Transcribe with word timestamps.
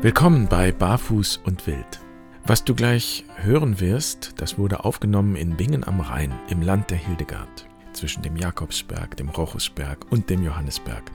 Willkommen 0.00 0.46
bei 0.46 0.70
Barfuß 0.70 1.38
und 1.38 1.66
Wild. 1.66 1.98
Was 2.46 2.62
du 2.62 2.76
gleich 2.76 3.24
hören 3.34 3.80
wirst, 3.80 4.34
das 4.36 4.56
wurde 4.56 4.84
aufgenommen 4.84 5.34
in 5.34 5.56
Bingen 5.56 5.82
am 5.82 5.98
Rhein 5.98 6.32
im 6.48 6.62
Land 6.62 6.90
der 6.90 6.98
Hildegard, 6.98 7.66
zwischen 7.94 8.22
dem 8.22 8.36
Jakobsberg, 8.36 9.16
dem 9.16 9.28
Rochusberg 9.28 10.06
und 10.12 10.30
dem 10.30 10.44
Johannesberg. 10.44 11.10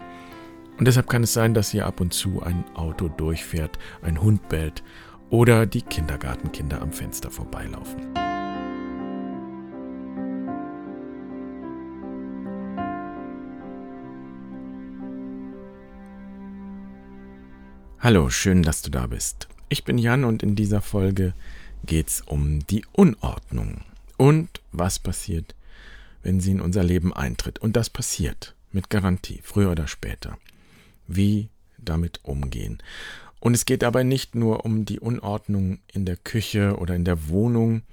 Und 0.77 0.85
deshalb 0.85 1.07
kann 1.07 1.23
es 1.23 1.31
sein, 1.31 1.53
dass 1.53 1.71
hier 1.71 1.85
ab 1.85 2.01
und 2.01 2.13
zu 2.13 2.43
ein 2.43 2.65
Auto 2.73 3.07
durchfährt, 3.07 3.79
ein 4.01 4.21
Hund 4.21 4.49
bellt 4.49 4.83
oder 5.29 5.65
die 5.65 5.81
Kindergartenkinder 5.81 6.81
am 6.81 6.91
Fenster 6.91 7.31
vorbeilaufen. 7.31 8.01
Hallo, 18.03 18.29
schön, 18.29 18.63
dass 18.63 18.81
du 18.81 18.91
da 18.91 19.07
bist. 19.07 19.47
Ich 19.69 19.85
bin 19.85 19.97
Jan 19.97 20.25
und 20.25 20.43
in 20.43 20.57
dieser 20.57 20.81
Folge 20.81 21.33
geht 21.85 22.09
es 22.09 22.19
um 22.19 22.59
die 22.67 22.83
Unordnung 22.91 23.79
und 24.17 24.59
was 24.73 24.99
passiert, 24.99 25.55
wenn 26.21 26.41
sie 26.41 26.51
in 26.51 26.59
unser 26.59 26.83
Leben 26.83 27.13
eintritt. 27.13 27.59
Und 27.59 27.77
das 27.77 27.89
passiert 27.89 28.55
mit 28.73 28.89
Garantie, 28.89 29.39
früher 29.41 29.71
oder 29.71 29.87
später. 29.87 30.37
Wie 31.07 31.47
damit 31.77 32.19
umgehen. 32.23 32.83
Und 33.39 33.53
es 33.53 33.63
geht 33.63 33.83
dabei 33.83 34.03
nicht 34.03 34.35
nur 34.35 34.65
um 34.65 34.83
die 34.83 34.99
Unordnung 34.99 35.79
in 35.93 36.05
der 36.05 36.17
Küche 36.17 36.75
oder 36.79 36.95
in 36.95 37.05
der 37.05 37.29
Wohnung, 37.29 37.83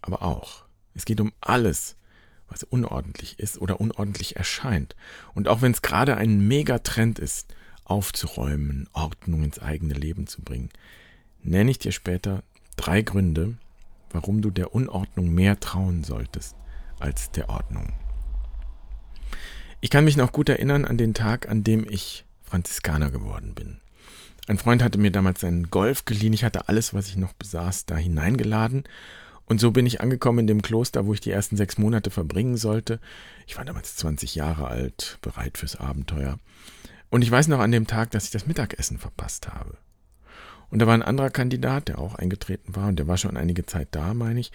aber 0.00 0.22
auch. 0.22 0.64
Es 0.94 1.04
geht 1.04 1.20
um 1.20 1.34
alles, 1.42 1.96
was 2.48 2.62
unordentlich 2.62 3.38
ist 3.38 3.60
oder 3.60 3.82
unordentlich 3.82 4.36
erscheint. 4.36 4.96
Und 5.34 5.46
auch 5.46 5.60
wenn 5.60 5.72
es 5.72 5.82
gerade 5.82 6.16
ein 6.16 6.48
Megatrend 6.48 7.18
ist, 7.18 7.54
aufzuräumen, 7.86 8.88
Ordnung 8.92 9.42
ins 9.42 9.58
eigene 9.58 9.94
Leben 9.94 10.26
zu 10.26 10.42
bringen, 10.42 10.70
nenne 11.42 11.70
ich 11.70 11.78
dir 11.78 11.92
später 11.92 12.42
drei 12.76 13.02
Gründe, 13.02 13.54
warum 14.10 14.42
du 14.42 14.50
der 14.50 14.74
Unordnung 14.74 15.32
mehr 15.32 15.58
trauen 15.60 16.04
solltest 16.04 16.56
als 16.98 17.30
der 17.30 17.48
Ordnung. 17.48 17.92
Ich 19.80 19.90
kann 19.90 20.04
mich 20.04 20.16
noch 20.16 20.32
gut 20.32 20.48
erinnern 20.48 20.84
an 20.84 20.98
den 20.98 21.14
Tag, 21.14 21.48
an 21.48 21.62
dem 21.62 21.86
ich 21.88 22.24
Franziskaner 22.42 23.10
geworden 23.10 23.54
bin. 23.54 23.80
Ein 24.48 24.58
Freund 24.58 24.82
hatte 24.82 24.98
mir 24.98 25.10
damals 25.10 25.40
seinen 25.40 25.70
Golf 25.70 26.04
geliehen, 26.04 26.32
ich 26.32 26.44
hatte 26.44 26.68
alles, 26.68 26.94
was 26.94 27.08
ich 27.08 27.16
noch 27.16 27.32
besaß, 27.32 27.86
da 27.86 27.96
hineingeladen 27.96 28.84
und 29.46 29.60
so 29.60 29.70
bin 29.70 29.86
ich 29.86 30.00
angekommen 30.00 30.40
in 30.40 30.46
dem 30.48 30.62
Kloster, 30.62 31.06
wo 31.06 31.14
ich 31.14 31.20
die 31.20 31.30
ersten 31.30 31.56
sechs 31.56 31.78
Monate 31.78 32.10
verbringen 32.10 32.56
sollte. 32.56 33.00
Ich 33.46 33.56
war 33.56 33.64
damals 33.64 33.96
20 33.96 34.34
Jahre 34.34 34.66
alt, 34.66 35.18
bereit 35.22 35.56
fürs 35.56 35.76
Abenteuer. 35.76 36.38
Und 37.10 37.22
ich 37.22 37.30
weiß 37.30 37.48
noch 37.48 37.60
an 37.60 37.72
dem 37.72 37.86
Tag, 37.86 38.10
dass 38.10 38.24
ich 38.24 38.30
das 38.30 38.46
Mittagessen 38.46 38.98
verpasst 38.98 39.48
habe. 39.48 39.76
Und 40.70 40.80
da 40.80 40.86
war 40.86 40.94
ein 40.94 41.02
anderer 41.02 41.30
Kandidat, 41.30 41.88
der 41.88 41.98
auch 41.98 42.16
eingetreten 42.16 42.74
war, 42.74 42.88
und 42.88 42.98
der 42.98 43.06
war 43.06 43.16
schon 43.16 43.36
einige 43.36 43.66
Zeit 43.66 43.88
da, 43.92 44.14
meine 44.14 44.40
ich. 44.40 44.50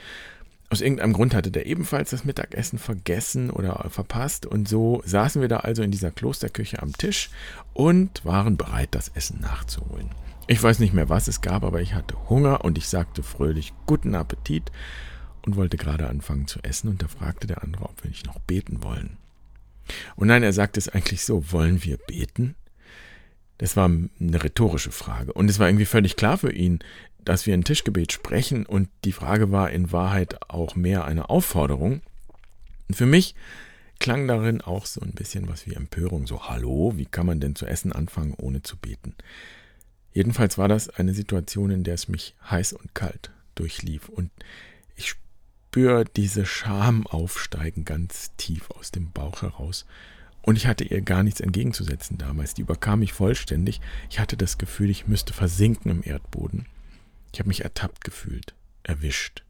Aus 0.69 0.80
irgendeinem 0.80 1.13
Grund 1.13 1.33
hatte 1.33 1.52
der 1.52 1.66
ebenfalls 1.66 2.11
das 2.11 2.23
Mittagessen 2.23 2.80
vergessen 2.80 3.49
oder 3.49 3.89
verpasst. 3.89 4.45
Und 4.45 4.69
so 4.69 5.02
saßen 5.05 5.41
wir 5.41 5.49
da 5.49 5.58
also 5.58 5.83
in 5.83 5.91
dieser 5.91 6.11
Klosterküche 6.11 6.81
am 6.81 6.93
Tisch 6.93 7.30
und 7.73 8.23
waren 8.23 8.55
bereit, 8.55 8.89
das 8.91 9.09
Essen 9.09 9.41
nachzuholen. 9.41 10.11
Ich 10.47 10.63
weiß 10.63 10.80
nicht 10.80 10.93
mehr, 10.93 11.09
was 11.09 11.27
es 11.27 11.41
gab, 11.41 11.63
aber 11.63 11.81
ich 11.81 11.93
hatte 11.93 12.30
Hunger 12.30 12.63
und 12.63 12.77
ich 12.77 12.88
sagte 12.88 13.21
fröhlich 13.21 13.73
guten 13.86 14.15
Appetit 14.15 14.71
und 15.45 15.58
wollte 15.58 15.75
gerade 15.75 16.08
anfangen 16.08 16.47
zu 16.47 16.59
essen. 16.63 16.88
Und 16.88 17.02
da 17.02 17.08
fragte 17.09 17.47
der 17.47 17.63
andere, 17.63 17.86
ob 17.86 18.03
wir 18.03 18.09
nicht 18.09 18.25
noch 18.25 18.39
beten 18.39 18.81
wollen. 18.81 19.17
Und 20.16 20.28
nein, 20.28 20.44
er 20.44 20.53
sagt 20.53 20.78
es 20.78 20.89
eigentlich 20.89 21.23
so, 21.23 21.52
wollen 21.52 21.84
wir 21.84 21.97
beten? 21.97 22.56
Das 23.58 23.75
war 23.75 23.86
eine 23.86 24.44
rhetorische 24.44 24.92
Frage. 24.92 25.33
Und 25.33 25.50
es 25.50 25.59
war 25.59 25.67
irgendwie 25.67 25.86
völlig 25.86 26.16
klar 26.16 26.38
für 26.38 26.52
ihn, 26.52 26.80
dass 27.23 27.45
wir 27.45 27.54
ein 27.54 27.64
Tischgebet 27.64 28.11
sprechen 28.11 28.65
und 28.65 28.89
die 29.05 29.11
Frage 29.11 29.52
war 29.52 29.70
in 29.70 29.92
Wahrheit 29.92 30.49
auch 30.49 30.76
mehr 30.76 31.05
eine 31.05 31.30
Aufforderung. 31.30 32.02
Und 32.88 32.95
für 32.95 33.05
mich 33.05 33.36
klang 33.99 34.27
darin 34.27 34.61
auch 34.61 34.88
so 34.88 35.02
ein 35.02 35.11
bisschen 35.11 35.48
was 35.48 35.67
wie 35.67 35.76
Empörung, 35.76 36.26
so 36.26 36.49
Hallo, 36.49 36.94
wie 36.95 37.05
kann 37.05 37.27
man 37.27 37.39
denn 37.39 37.55
zu 37.55 37.67
essen 37.67 37.92
anfangen, 37.94 38.33
ohne 38.36 38.64
zu 38.64 38.76
beten? 38.77 39.15
Jedenfalls 40.11 40.58
war 40.58 40.67
das 40.67 40.89
eine 40.89 41.14
Situation, 41.14 41.70
in 41.70 41.83
der 41.83 41.94
es 41.94 42.08
mich 42.08 42.36
heiß 42.49 42.73
und 42.73 42.95
kalt 42.95 43.32
durchlief 43.55 44.10
und 44.10 44.32
ich 44.95 45.15
spüre 45.71 46.04
diese 46.04 46.45
Scham 46.45 47.08
aufsteigen 47.08 47.86
ganz 47.86 48.36
tief 48.36 48.70
aus 48.71 48.92
dem 48.92 49.09
Bauch 49.14 49.42
heraus. 49.42 49.86
Und 50.42 50.58
ich 50.58 50.67
hatte 50.67 50.83
ihr 50.83 50.99
gar 50.99 51.23
nichts 51.23 51.39
entgegenzusetzen 51.39 52.17
damals. 52.17 52.54
Die 52.54 52.64
überkam 52.64 52.99
mich 52.99 53.14
vollständig. 53.14 53.80
Ich 54.09 54.20
hatte 54.20 54.36
das 54.36 54.58
Gefühl, 54.58 54.89
ich 54.89 55.08
müsste 55.08 55.32
versinken 55.32 55.89
im 55.89 56.04
Erdboden. 56.04 56.65
Ich 57.32 57.39
habe 57.39 57.48
mich 57.48 57.64
ertappt 57.64 58.04
gefühlt, 58.04 58.54
erwischt, 58.83 59.45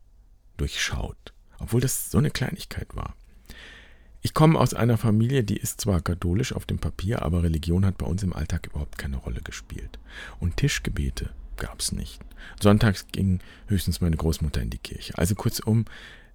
durchschaut, 0.57 1.33
obwohl 1.57 1.81
das 1.81 2.11
so 2.11 2.19
eine 2.19 2.29
Kleinigkeit 2.29 2.95
war. 2.95 3.15
Ich 4.21 4.35
komme 4.35 4.59
aus 4.59 4.75
einer 4.75 4.99
Familie, 4.99 5.43
die 5.43 5.57
ist 5.57 5.81
zwar 5.81 6.01
katholisch 6.01 6.53
auf 6.53 6.67
dem 6.67 6.77
Papier, 6.77 7.23
aber 7.23 7.41
Religion 7.41 7.83
hat 7.83 7.97
bei 7.97 8.05
uns 8.05 8.21
im 8.21 8.33
Alltag 8.33 8.67
überhaupt 8.67 8.99
keine 8.99 9.17
Rolle 9.17 9.41
gespielt. 9.41 9.97
Und 10.39 10.57
Tischgebete 10.57 11.31
gab 11.61 11.79
es 11.79 11.91
nicht. 11.91 12.19
Sonntags 12.59 13.05
ging 13.11 13.39
höchstens 13.67 14.01
meine 14.01 14.17
Großmutter 14.17 14.61
in 14.61 14.71
die 14.71 14.79
Kirche. 14.79 15.17
Also 15.17 15.35
kurzum, 15.35 15.85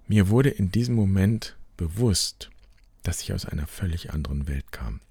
mir 0.07 0.29
wurde 0.29 0.49
in 0.49 0.71
diesem 0.71 0.95
Moment 0.95 1.57
bewusst, 1.75 2.49
dass 3.03 3.21
ich 3.21 3.33
aus 3.33 3.45
einer 3.45 3.67
völlig 3.67 4.13
anderen 4.13 4.47
Welt 4.47 4.71
kam. 4.71 5.01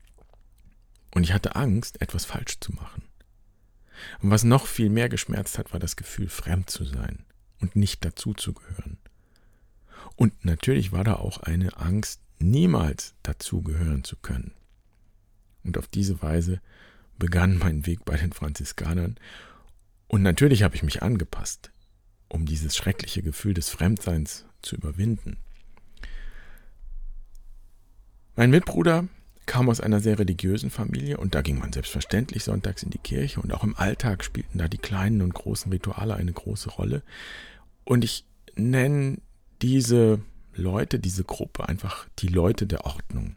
Und 1.15 1.23
ich 1.23 1.33
hatte 1.33 1.55
Angst, 1.55 2.01
etwas 2.01 2.25
falsch 2.25 2.59
zu 2.61 2.73
machen. 2.73 3.03
Und 4.23 4.31
was 4.31 4.43
noch 4.43 4.67
viel 4.67 4.89
mehr 4.89 5.09
geschmerzt 5.09 5.59
hat, 5.59 5.73
war 5.73 5.81
das 5.81 5.97
Gefühl, 5.97 6.29
fremd 6.29 6.71
zu 6.71 6.85
sein 6.85 7.25
und 7.61 7.77
nicht 7.77 8.05
dazuzugehören. 8.05 8.99
Und 10.17 10.45
natürlich 10.47 10.93
war 10.93 11.05
da 11.05 11.15
auch 11.15 11.43
eine 11.43 11.77
Angst, 11.77 12.21
niemals 12.39 13.15
dazugehören 13.23 14.03
zu 14.03 14.17
können. 14.17 14.53
Und 15.63 15.77
auf 15.77 15.89
diese 15.89 16.23
Weise 16.23 16.61
begann 17.19 17.59
mein 17.59 17.85
Weg 17.87 18.05
bei 18.05 18.17
den 18.17 18.33
Franziskanern 18.33 19.17
und 20.09 20.23
natürlich 20.23 20.63
habe 20.63 20.77
ich 20.77 20.83
mich 20.83 21.03
angepasst, 21.03 21.71
um 22.29 22.47
dieses 22.47 22.77
schreckliche 22.77 23.23
Gefühl 23.23 23.55
des 23.55 23.69
Fremdseins 23.71 24.45
zu 24.63 24.77
überwinden. 24.77 25.39
Mein 28.37 28.51
Mitbruder 28.51 29.09
kam 29.47 29.69
aus 29.69 29.81
einer 29.81 30.01
sehr 30.01 30.19
religiösen 30.19 30.71
Familie 30.71 31.19
und 31.19 31.35
da 31.35 31.41
ging 31.41 31.59
man 31.59 31.73
selbstverständlich 31.73 32.45
sonntags 32.45 32.83
in 32.83 32.91
die 32.91 32.99
Kirche 32.99 33.41
und 33.41 33.53
auch 33.55 33.65
im 33.65 33.77
Alltag 33.77 34.25
spielten 34.25 34.59
da 34.59 34.69
die 34.69 34.79
kleinen 34.79 35.23
und 35.23 35.33
großen 35.33 35.73
Rituale 35.73 36.15
eine 36.15 36.33
große 36.33 36.71
Rolle. 36.71 37.03
Und 37.85 38.05
ich 38.05 38.25
nenne 38.57 39.19
diese 39.63 40.21
Leute, 40.55 40.99
diese 40.99 41.25
Gruppe 41.25 41.69
einfach 41.69 42.09
die 42.19 42.29
Leute 42.29 42.67
der 42.67 42.85
Ordnung. 42.85 43.37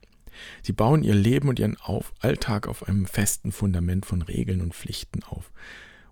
Sie 0.64 0.74
bauen 0.74 1.04
ihr 1.04 1.16
Leben 1.16 1.50
und 1.50 1.60
ihren 1.60 1.78
Alltag 2.20 2.68
auf 2.68 2.88
einem 2.88 3.06
festen 3.06 3.52
Fundament 3.52 4.06
von 4.06 4.22
Regeln 4.22 4.62
und 4.62 4.74
Pflichten 4.74 5.24
auf. 5.24 5.52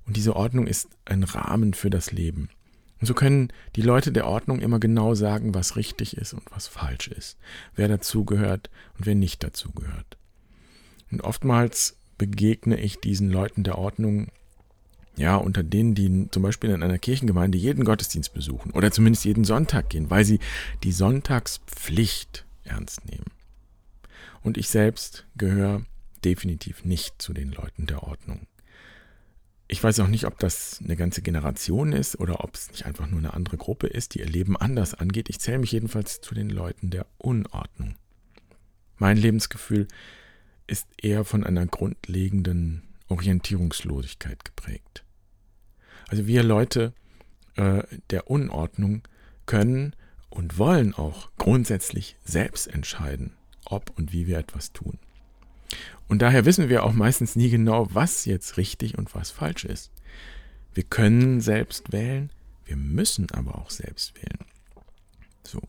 Und 0.07 0.16
diese 0.16 0.35
Ordnung 0.35 0.68
ist 0.68 0.88
ein 1.06 1.23
Rahmen 1.23 1.73
für 1.73 1.90
das 1.90 2.12
Leben. 2.12 2.50
Und 3.00 3.07
so 3.07 3.13
können 3.13 3.53
die 3.75 3.81
Leute 3.81 4.12
der 4.12 4.25
Ordnung 4.25 4.59
immer 4.59 4.79
genau 4.79 5.13
sagen, 5.13 5.53
was 5.53 5.75
richtig 5.75 6.18
ist 6.18 6.34
und 6.34 6.44
was 6.50 6.68
falsch 6.68 7.09
ist, 7.09 7.38
wer 7.75 7.88
dazugehört 7.88 8.72
und 8.97 9.06
wer 9.06 9.16
nicht 9.16 9.44
dazugehört. 9.44 10.18
Und 11.12 11.22
oftmals 11.22 11.97
begegne 12.18 12.79
ich 12.79 13.00
diesen 13.00 13.29
Leuten 13.29 13.63
der 13.63 13.78
Ordnung, 13.78 14.29
ja, 15.16 15.35
unter 15.35 15.63
denen, 15.63 15.94
die 15.94 16.29
zum 16.31 16.44
Beispiel 16.44 16.69
in 16.69 16.84
einer 16.84 16.97
Kirchengemeinde 16.97 17.57
jeden 17.57 17.85
Gottesdienst 17.85 18.34
besuchen 18.34 18.72
oder 18.72 18.91
zumindest 18.91 19.25
jeden 19.25 19.45
Sonntag 19.45 19.89
gehen, 19.89 20.09
weil 20.09 20.25
sie 20.25 20.39
die 20.84 20.91
Sonntagspflicht 20.91 22.45
ernst 22.63 23.06
nehmen. 23.06 23.25
Und 24.42 24.57
ich 24.57 24.69
selbst 24.69 25.25
gehöre 25.36 25.86
definitiv 26.24 26.86
nicht 26.86 27.21
zu 27.21 27.33
den 27.33 27.51
Leuten 27.51 27.86
der 27.86 28.03
Ordnung. 28.03 28.48
Ich 29.69 29.83
weiß 29.83 29.99
auch 29.99 30.07
nicht, 30.07 30.25
ob 30.25 30.39
das 30.39 30.79
eine 30.83 30.95
ganze 30.95 31.21
Generation 31.21 31.91
ist 31.91 32.17
oder 32.19 32.43
ob 32.43 32.55
es 32.55 32.71
nicht 32.71 32.85
einfach 32.85 33.07
nur 33.07 33.19
eine 33.19 33.33
andere 33.33 33.57
Gruppe 33.57 33.87
ist, 33.87 34.13
die 34.13 34.19
ihr 34.19 34.27
Leben 34.27 34.55
anders 34.55 34.93
angeht. 34.93 35.29
Ich 35.29 35.39
zähle 35.39 35.59
mich 35.59 35.73
jedenfalls 35.73 36.21
zu 36.21 36.33
den 36.33 36.49
Leuten 36.49 36.89
der 36.89 37.05
Unordnung. 37.17 37.95
Mein 38.97 39.17
Lebensgefühl 39.17 39.87
ist 40.67 40.87
eher 41.01 41.25
von 41.25 41.43
einer 41.43 41.65
grundlegenden 41.65 42.83
Orientierungslosigkeit 43.09 44.45
geprägt. 44.45 45.03
Also 46.07 46.27
wir 46.27 46.43
Leute 46.43 46.93
äh, 47.55 47.83
der 48.09 48.29
Unordnung 48.29 49.03
können 49.45 49.95
und 50.29 50.57
wollen 50.57 50.93
auch 50.93 51.29
grundsätzlich 51.37 52.15
selbst 52.23 52.67
entscheiden, 52.67 53.35
ob 53.65 53.97
und 53.97 54.13
wie 54.13 54.27
wir 54.27 54.37
etwas 54.37 54.71
tun. 54.71 54.97
Und 56.07 56.21
daher 56.21 56.45
wissen 56.45 56.69
wir 56.69 56.83
auch 56.83 56.94
meistens 56.94 57.36
nie 57.36 57.50
genau, 57.50 57.88
was 57.94 58.25
jetzt 58.25 58.57
richtig 58.57 58.98
und 58.98 59.13
was 59.13 59.31
falsch 59.31 59.65
ist. 59.65 59.92
Wir 60.74 60.83
können 60.83 61.42
selbst 61.42 61.92
wählen, 61.92 62.30
wir 62.65 62.77
müssen 62.77 63.27
aber 63.31 63.56
auch 63.56 63.69
selbst 63.69 64.15
wählen. 64.15 64.45
So. 65.44 65.62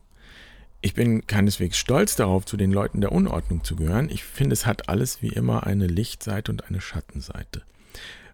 Ich 0.81 0.93
bin 0.93 1.27
keineswegs 1.27 1.77
stolz 1.77 2.15
darauf, 2.15 2.45
zu 2.45 2.55
den 2.55 2.71
Leuten 2.71 3.01
der 3.01 3.11
Unordnung 3.11 3.63
zu 3.63 3.75
gehören. 3.75 4.09
Ich 4.09 4.23
finde, 4.23 4.53
es 4.53 4.65
hat 4.65 4.87
alles 4.87 5.21
wie 5.21 5.29
immer 5.29 5.65
eine 5.65 5.87
Lichtseite 5.87 6.51
und 6.51 6.67
eine 6.67 6.79
Schattenseite. 6.79 7.63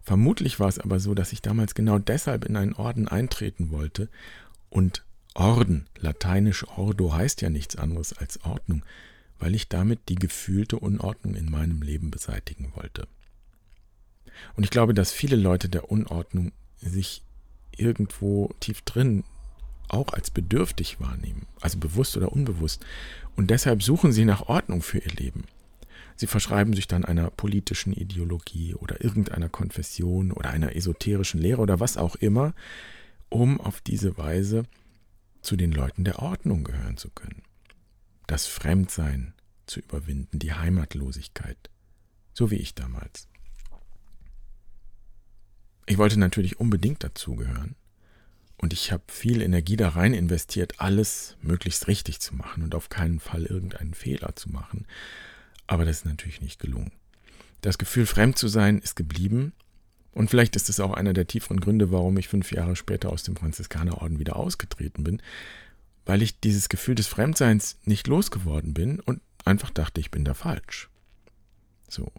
Vermutlich 0.03 0.59
war 0.59 0.67
es 0.67 0.77
aber 0.77 0.99
so, 0.99 1.15
dass 1.15 1.33
ich 1.33 1.41
damals 1.41 1.73
genau 1.73 1.97
deshalb 1.97 2.45
in 2.45 2.55
einen 2.55 2.73
Orden 2.73 3.07
eintreten 3.07 3.71
wollte 3.71 4.09
und 4.69 5.03
Orden, 5.33 5.87
lateinisch 5.97 6.65
Ordo 6.67 7.13
heißt 7.13 7.41
ja 7.41 7.49
nichts 7.49 7.75
anderes 7.75 8.13
als 8.13 8.43
Ordnung, 8.45 8.83
weil 9.39 9.55
ich 9.55 9.67
damit 9.67 9.99
die 10.09 10.15
gefühlte 10.15 10.79
Unordnung 10.79 11.35
in 11.35 11.49
meinem 11.49 11.81
Leben 11.81 12.11
beseitigen 12.11 12.71
wollte. 12.75 13.07
Und 14.55 14.63
ich 14.63 14.69
glaube, 14.69 14.93
dass 14.93 15.11
viele 15.11 15.35
Leute 15.35 15.69
der 15.69 15.91
Unordnung 15.91 16.51
sich 16.77 17.23
irgendwo 17.75 18.53
tief 18.59 18.81
drin 18.81 19.23
auch 19.87 20.13
als 20.13 20.31
bedürftig 20.31 20.99
wahrnehmen, 20.99 21.47
also 21.61 21.77
bewusst 21.77 22.17
oder 22.17 22.31
unbewusst, 22.31 22.85
und 23.35 23.49
deshalb 23.49 23.83
suchen 23.83 24.11
sie 24.11 24.25
nach 24.25 24.43
Ordnung 24.47 24.81
für 24.81 24.99
ihr 24.99 25.11
Leben. 25.11 25.43
Sie 26.15 26.27
verschreiben 26.27 26.73
sich 26.73 26.87
dann 26.87 27.03
einer 27.03 27.29
politischen 27.29 27.91
Ideologie 27.91 28.73
oder 28.73 29.03
irgendeiner 29.03 29.49
Konfession 29.49 30.31
oder 30.31 30.49
einer 30.49 30.75
esoterischen 30.75 31.41
Lehre 31.41 31.61
oder 31.61 31.79
was 31.81 31.97
auch 31.97 32.15
immer, 32.15 32.53
um 33.29 33.59
auf 33.59 33.81
diese 33.81 34.17
Weise 34.17 34.63
zu 35.41 35.57
den 35.57 35.73
Leuten 35.73 36.05
der 36.05 36.19
Ordnung 36.19 36.63
gehören 36.63 36.97
zu 36.97 37.09
können. 37.09 37.41
Das 38.27 38.47
Fremdsein 38.47 39.33
zu 39.65 39.79
überwinden, 39.79 40.39
die 40.39 40.53
Heimatlosigkeit, 40.53 41.69
so 42.33 42.51
wie 42.51 42.55
ich 42.55 42.75
damals. 42.75 43.27
Ich 45.85 45.97
wollte 45.97 46.19
natürlich 46.19 46.59
unbedingt 46.59 47.03
dazugehören 47.03 47.75
und 48.57 48.73
ich 48.73 48.91
habe 48.91 49.03
viel 49.07 49.41
Energie 49.41 49.75
da 49.75 49.89
rein 49.89 50.13
investiert, 50.13 50.79
alles 50.79 51.37
möglichst 51.41 51.87
richtig 51.87 52.19
zu 52.19 52.35
machen 52.35 52.63
und 52.63 52.73
auf 52.73 52.89
keinen 52.89 53.19
Fall 53.19 53.45
irgendeinen 53.45 53.93
Fehler 53.93 54.35
zu 54.35 54.49
machen. 54.49 54.87
Aber 55.67 55.85
das 55.85 55.97
ist 55.97 56.05
natürlich 56.05 56.41
nicht 56.41 56.59
gelungen. 56.59 56.91
Das 57.61 57.77
Gefühl, 57.77 58.05
fremd 58.05 58.37
zu 58.37 58.47
sein, 58.47 58.79
ist 58.79 58.95
geblieben. 58.95 59.53
Und 60.11 60.29
vielleicht 60.29 60.55
ist 60.55 60.69
es 60.69 60.79
auch 60.79 60.93
einer 60.93 61.13
der 61.13 61.27
tieferen 61.27 61.59
Gründe, 61.59 61.91
warum 61.91 62.17
ich 62.17 62.27
fünf 62.27 62.51
Jahre 62.51 62.75
später 62.75 63.09
aus 63.09 63.23
dem 63.23 63.35
Franziskanerorden 63.35 64.17
wieder 64.17 64.37
ausgetreten 64.37 65.03
bin, 65.03 65.21
weil 66.05 66.21
ich 66.21 66.39
dieses 66.39 66.69
Gefühl 66.69 66.95
des 66.95 67.07
Fremdseins 67.07 67.77
nicht 67.83 68.07
losgeworden 68.07 68.73
bin 68.73 68.99
und 68.99 69.21
einfach 69.43 69.71
dachte, 69.71 69.99
ich 69.99 70.11
bin 70.11 70.25
da 70.25 70.33
falsch. 70.33 70.89
So. 71.89 72.11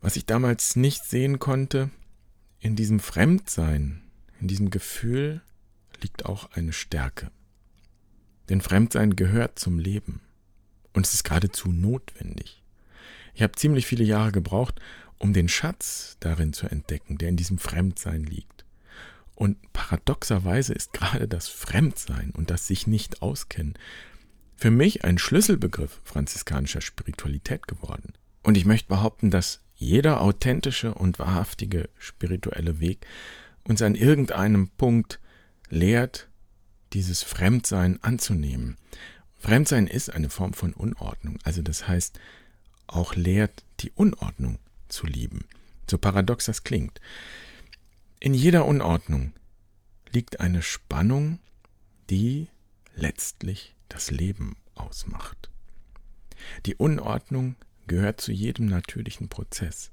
Was 0.00 0.16
ich 0.16 0.26
damals 0.26 0.76
nicht 0.76 1.04
sehen 1.04 1.38
konnte, 1.38 1.90
in 2.60 2.76
diesem 2.76 3.00
Fremdsein, 3.00 4.02
in 4.40 4.48
diesem 4.48 4.70
Gefühl 4.70 5.42
liegt 6.02 6.26
auch 6.26 6.50
eine 6.52 6.72
Stärke. 6.72 7.30
Denn 8.48 8.60
Fremdsein 8.60 9.16
gehört 9.16 9.58
zum 9.58 9.78
Leben. 9.78 10.20
Und 10.92 11.06
es 11.06 11.14
ist 11.14 11.24
geradezu 11.24 11.72
notwendig. 11.72 12.62
Ich 13.34 13.42
habe 13.42 13.54
ziemlich 13.54 13.86
viele 13.86 14.04
Jahre 14.04 14.30
gebraucht, 14.30 14.80
um 15.18 15.32
den 15.32 15.48
Schatz 15.48 16.16
darin 16.20 16.52
zu 16.52 16.66
entdecken, 16.68 17.18
der 17.18 17.30
in 17.30 17.36
diesem 17.36 17.58
Fremdsein 17.58 18.22
liegt. 18.24 18.53
Und 19.34 19.72
paradoxerweise 19.72 20.72
ist 20.74 20.92
gerade 20.92 21.26
das 21.26 21.48
Fremdsein 21.48 22.30
und 22.30 22.50
das 22.50 22.66
sich 22.66 22.86
nicht 22.86 23.22
auskennen 23.22 23.74
für 24.56 24.70
mich 24.70 25.04
ein 25.04 25.18
Schlüsselbegriff 25.18 26.00
franziskanischer 26.04 26.80
Spiritualität 26.80 27.66
geworden. 27.66 28.12
Und 28.42 28.56
ich 28.56 28.64
möchte 28.64 28.88
behaupten, 28.88 29.30
dass 29.30 29.60
jeder 29.74 30.20
authentische 30.20 30.94
und 30.94 31.18
wahrhaftige 31.18 31.88
spirituelle 31.98 32.80
Weg 32.80 33.06
uns 33.64 33.82
an 33.82 33.94
irgendeinem 33.94 34.68
Punkt 34.68 35.20
lehrt, 35.68 36.28
dieses 36.92 37.22
Fremdsein 37.22 38.02
anzunehmen, 38.02 38.76
Fremdsein 39.38 39.86
ist 39.86 40.08
eine 40.08 40.30
Form 40.30 40.54
von 40.54 40.72
Unordnung, 40.72 41.38
also 41.42 41.60
das 41.60 41.86
heißt, 41.86 42.18
auch 42.86 43.14
lehrt, 43.14 43.64
die 43.80 43.90
Unordnung 43.90 44.58
zu 44.88 45.06
lieben. 45.06 45.44
So 45.90 45.98
paradox 45.98 46.46
das 46.46 46.64
klingt. 46.64 46.98
In 48.24 48.32
jeder 48.32 48.64
Unordnung 48.64 49.34
liegt 50.10 50.40
eine 50.40 50.62
Spannung, 50.62 51.40
die 52.08 52.48
letztlich 52.96 53.74
das 53.90 54.10
Leben 54.10 54.56
ausmacht. 54.74 55.50
Die 56.64 56.74
Unordnung 56.74 57.56
gehört 57.86 58.22
zu 58.22 58.32
jedem 58.32 58.64
natürlichen 58.64 59.28
Prozess. 59.28 59.90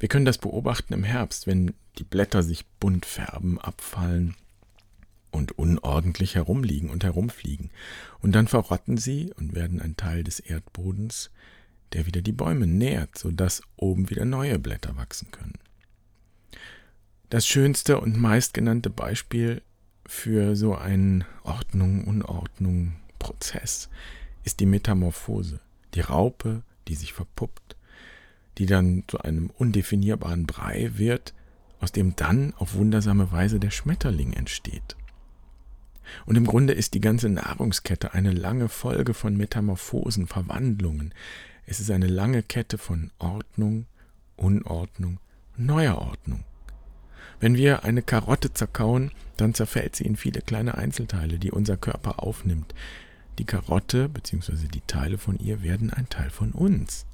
Wir 0.00 0.08
können 0.08 0.24
das 0.24 0.38
beobachten 0.38 0.94
im 0.94 1.04
Herbst, 1.04 1.46
wenn 1.46 1.74
die 1.96 2.02
Blätter 2.02 2.42
sich 2.42 2.66
bunt 2.80 3.06
färben, 3.06 3.60
abfallen, 3.60 4.34
und 5.30 5.56
unordentlich 5.56 6.34
herumliegen 6.34 6.90
und 6.90 7.04
herumfliegen, 7.04 7.70
und 8.18 8.32
dann 8.32 8.48
verrotten 8.48 8.96
sie 8.96 9.32
und 9.32 9.54
werden 9.54 9.80
ein 9.80 9.96
Teil 9.96 10.24
des 10.24 10.40
Erdbodens, 10.40 11.30
der 11.92 12.04
wieder 12.06 12.20
die 12.20 12.32
Bäume 12.32 12.66
nährt, 12.66 13.16
so 13.16 13.30
dass 13.30 13.62
oben 13.76 14.10
wieder 14.10 14.24
neue 14.24 14.58
Blätter 14.58 14.96
wachsen 14.96 15.30
können. 15.30 15.54
Das 17.34 17.48
schönste 17.48 17.98
und 17.98 18.16
meistgenannte 18.16 18.90
Beispiel 18.90 19.60
für 20.06 20.54
so 20.54 20.76
einen 20.76 21.24
Ordnung, 21.42 22.04
Unordnung 22.04 22.92
Prozess 23.18 23.88
ist 24.44 24.60
die 24.60 24.66
Metamorphose, 24.66 25.58
die 25.94 26.00
Raupe, 26.00 26.62
die 26.86 26.94
sich 26.94 27.12
verpuppt, 27.12 27.74
die 28.56 28.66
dann 28.66 29.02
zu 29.08 29.18
einem 29.18 29.50
undefinierbaren 29.50 30.46
Brei 30.46 30.92
wird, 30.94 31.34
aus 31.80 31.90
dem 31.90 32.14
dann 32.14 32.54
auf 32.56 32.74
wundersame 32.74 33.32
Weise 33.32 33.58
der 33.58 33.72
Schmetterling 33.72 34.32
entsteht. 34.32 34.94
Und 36.26 36.36
im 36.36 36.46
Grunde 36.46 36.72
ist 36.72 36.94
die 36.94 37.00
ganze 37.00 37.28
Nahrungskette 37.30 38.14
eine 38.14 38.30
lange 38.30 38.68
Folge 38.68 39.12
von 39.12 39.36
Metamorphosen, 39.36 40.28
Verwandlungen. 40.28 41.12
Es 41.66 41.80
ist 41.80 41.90
eine 41.90 42.06
lange 42.06 42.44
Kette 42.44 42.78
von 42.78 43.10
Ordnung, 43.18 43.86
Unordnung, 44.36 45.18
neuer 45.56 45.98
Ordnung. 45.98 46.44
Wenn 47.40 47.56
wir 47.56 47.84
eine 47.84 48.02
Karotte 48.02 48.52
zerkauen, 48.52 49.10
dann 49.36 49.54
zerfällt 49.54 49.96
sie 49.96 50.04
in 50.04 50.16
viele 50.16 50.40
kleine 50.40 50.76
Einzelteile, 50.76 51.38
die 51.38 51.50
unser 51.50 51.76
Körper 51.76 52.22
aufnimmt. 52.22 52.74
Die 53.38 53.44
Karotte 53.44 54.08
bzw. 54.08 54.68
die 54.68 54.82
Teile 54.86 55.18
von 55.18 55.38
ihr 55.38 55.62
werden 55.62 55.92
ein 55.92 56.08
Teil 56.08 56.30
von 56.30 56.52
uns. 56.52 57.06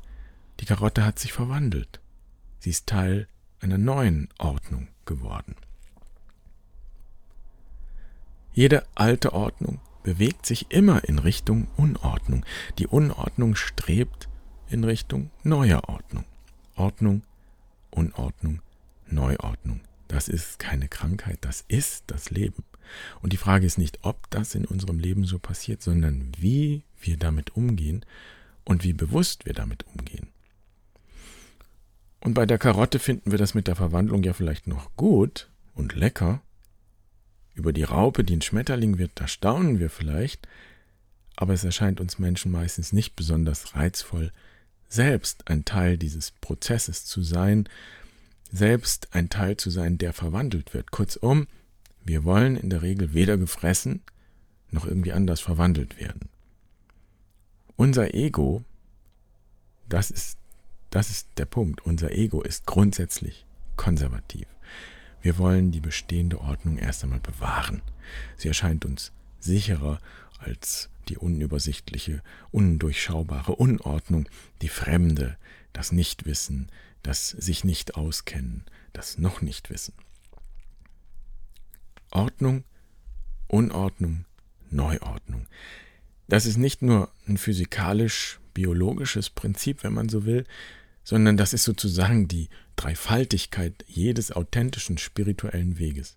Die 0.61 0.67
Karotte 0.67 1.05
hat 1.05 1.19
sich 1.19 1.33
verwandelt. 1.33 2.01
Sie 2.59 2.71
ist 2.71 2.87
Teil 2.87 3.27
einer 3.61 3.79
neuen 3.79 4.29
Ordnung 4.39 4.89
geworden. 5.07 5.57
Jede 8.53 8.85
alte 8.95 9.33
Ordnung 9.33 9.81
bewegt 10.03 10.45
sich 10.45 10.71
immer 10.71 11.05
in 11.05 11.19
Richtung 11.19 11.69
Unordnung. 11.77 12.45
Die 12.79 12.87
Unordnung 12.87 13.55
strebt 13.55 14.29
in 14.69 14.85
Richtung 14.85 15.31
neuer 15.43 15.89
Ordnung. 15.89 16.25
Ordnung, 16.77 17.23
Unordnung, 17.91 18.61
Neuordnung. 19.07 19.81
Das 20.11 20.27
ist 20.27 20.59
keine 20.59 20.89
Krankheit, 20.89 21.39
das 21.43 21.65
ist 21.69 22.03
das 22.09 22.31
Leben. 22.31 22.65
Und 23.23 23.33
die 23.33 23.37
Frage 23.37 23.65
ist 23.65 23.79
nicht, 23.79 24.01
ob 24.03 24.29
das 24.31 24.57
in 24.57 24.65
unserem 24.65 24.99
Leben 24.99 25.25
so 25.25 25.39
passiert, 25.39 25.83
sondern 25.83 26.33
wie 26.37 26.83
wir 27.01 27.17
damit 27.17 27.55
umgehen 27.55 28.05
und 28.65 28.83
wie 28.83 28.93
bewusst 28.93 29.47
wir 29.47 29.53
damit 29.53 29.87
umgehen. 29.87 30.27
Und 32.19 32.35
bei 32.35 32.45
der 32.45 32.59
Karotte 32.59 32.99
finden 32.99 33.31
wir 33.31 33.39
das 33.39 33.55
mit 33.55 33.69
der 33.69 33.77
Verwandlung 33.77 34.25
ja 34.25 34.33
vielleicht 34.33 34.67
noch 34.67 34.91
gut 34.97 35.49
und 35.75 35.95
lecker, 35.95 36.43
über 37.55 37.73
die 37.73 37.85
Raupe, 37.85 38.25
die 38.25 38.35
ein 38.35 38.43
Schmetterling 38.43 38.99
wird, 38.99 39.13
da 39.15 39.29
staunen 39.29 39.79
wir 39.79 39.91
vielleicht, 39.91 40.49
aber 41.37 41.55
es 41.55 41.63
erscheint 41.63 42.01
uns 42.01 42.19
Menschen 42.19 42.51
meistens 42.51 42.93
nicht 42.93 43.15
besonders 43.15 43.77
reizvoll, 43.77 44.33
selbst 44.89 45.47
ein 45.47 45.65
Teil 45.65 45.99
dieses 45.99 46.33
Prozesses 46.33 47.05
zu 47.05 47.23
sein, 47.23 47.69
selbst 48.51 49.09
ein 49.13 49.29
Teil 49.29 49.57
zu 49.57 49.71
sein, 49.71 49.99
der 49.99 50.13
verwandelt 50.13 50.75
wird. 50.75 50.91
Kurzum, 50.91 51.47
wir 52.05 52.25
wollen 52.25 52.57
in 52.57 52.71
der 52.71 52.83
Regel 52.83 53.15
weder 53.15 53.37
gefressen 53.37 54.03
noch 54.71 54.87
irgendwie 54.87 55.13
anders 55.13 55.41
verwandelt 55.41 55.99
werden. 55.99 56.29
Unser 57.77 58.15
Ego, 58.15 58.65
das 59.89 60.11
ist, 60.11 60.39
das 60.91 61.11
ist 61.11 61.29
der 61.37 61.47
Punkt, 61.47 61.85
unser 61.85 62.13
Ego 62.13 62.43
ist 62.43 62.67
grundsätzlich 62.67 63.47
konservativ. 63.77 64.47
Wir 65.23 65.39
wollen 65.39 65.71
die 65.71 65.81
bestehende 65.81 66.41
Ordnung 66.41 66.79
erst 66.79 67.03
einmal 67.03 67.21
bewahren. 67.21 67.83
Sie 68.37 68.49
erscheint 68.49 68.85
uns 68.85 69.13
sicherer 69.39 70.01
als 70.39 70.89
die 71.09 71.19
unübersichtliche, 71.19 72.23
undurchschaubare 72.51 73.57
Unordnung, 73.57 74.29
die 74.63 74.69
Fremde, 74.69 75.37
das 75.73 75.93
Nichtwissen, 75.93 76.69
das 77.03 77.31
sich 77.31 77.65
nicht 77.65 77.95
auskennen, 77.95 78.65
das 78.93 79.19
noch 79.19 79.41
nicht 79.41 79.71
wissen. 79.71 79.95
Ordnung, 82.11 82.65
Unordnung, 83.47 84.25
Neuordnung. 84.71 85.47
Das 86.29 86.47
ist 86.47 86.57
nicht 86.57 86.83
nur 86.83 87.11
ein 87.27 87.39
physikalisch-biologisches 87.39 89.31
Prinzip, 89.31 89.83
wenn 89.83 89.95
man 89.95 90.09
so 90.09 90.25
will, 90.25 90.45
sondern 91.03 91.37
das 91.37 91.53
ist 91.53 91.65
sozusagen 91.65 92.29
die 92.29 92.49
Dreifaltigkeit 92.77 93.85
jedes 93.89 94.31
authentischen 94.33 94.99
spirituellen 94.99 95.79
Weges. 95.79 96.17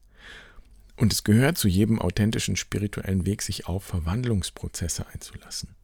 Und 0.95 1.11
es 1.11 1.23
gehört 1.23 1.57
zu 1.57 1.67
jedem 1.67 1.99
authentischen 1.99 2.55
spirituellen 2.55 3.25
Weg, 3.25 3.41
sich 3.41 3.65
auf 3.65 3.83
Verwandlungsprozesse 3.83 5.07
einzulassen. 5.07 5.75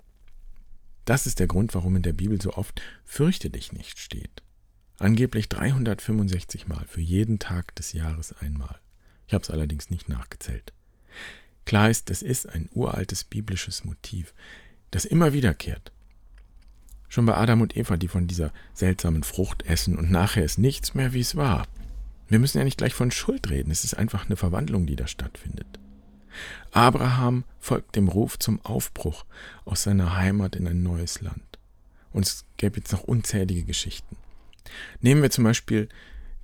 Das 1.05 1.25
ist 1.25 1.39
der 1.39 1.47
Grund, 1.47 1.73
warum 1.73 1.95
in 1.95 2.03
der 2.03 2.13
Bibel 2.13 2.39
so 2.39 2.53
oft 2.53 2.81
fürchte 3.05 3.49
dich 3.49 3.73
nicht 3.73 3.97
steht. 3.97 4.43
Angeblich 4.99 5.47
365 5.47 6.67
Mal, 6.67 6.85
für 6.87 6.99
jeden 6.99 7.39
Tag 7.39 7.73
des 7.75 7.93
Jahres 7.93 8.35
einmal. 8.41 8.79
Ich 9.27 9.33
habe 9.33 9.43
es 9.43 9.49
allerdings 9.49 9.89
nicht 9.89 10.09
nachgezählt. 10.09 10.73
Klar 11.65 11.89
ist, 11.89 12.09
es 12.09 12.21
ist 12.21 12.49
ein 12.49 12.69
uraltes 12.73 13.23
biblisches 13.23 13.85
Motiv, 13.85 14.33
das 14.91 15.05
immer 15.05 15.31
wiederkehrt. 15.31 15.93
Schon 17.07 17.25
bei 17.25 17.35
Adam 17.35 17.61
und 17.61 17.77
Eva, 17.77 17.95
die 17.95 18.09
von 18.09 18.27
dieser 18.27 18.51
seltsamen 18.73 19.23
Frucht 19.23 19.65
essen 19.65 19.97
und 19.97 20.11
nachher 20.11 20.43
ist 20.43 20.57
nichts 20.57 20.93
mehr, 20.93 21.13
wie 21.13 21.21
es 21.21 21.35
war. 21.35 21.65
Wir 22.27 22.39
müssen 22.39 22.57
ja 22.57 22.63
nicht 22.65 22.77
gleich 22.77 22.93
von 22.93 23.11
Schuld 23.11 23.49
reden, 23.49 23.71
es 23.71 23.85
ist 23.85 23.93
einfach 23.93 24.25
eine 24.25 24.35
Verwandlung, 24.35 24.85
die 24.85 24.97
da 24.97 25.07
stattfindet. 25.07 25.79
Abraham 26.71 27.45
folgt 27.59 27.95
dem 27.95 28.09
Ruf 28.09 28.37
zum 28.37 28.63
Aufbruch 28.65 29.25
aus 29.63 29.83
seiner 29.83 30.17
Heimat 30.17 30.55
in 30.55 30.67
ein 30.67 30.83
neues 30.83 31.21
Land. 31.21 31.57
Und 32.11 32.25
es 32.25 32.45
gäbe 32.57 32.77
jetzt 32.77 32.91
noch 32.91 33.03
unzählige 33.03 33.63
Geschichten. 33.63 34.17
Nehmen 34.99 35.21
wir 35.21 35.31
zum 35.31 35.43
Beispiel 35.43 35.89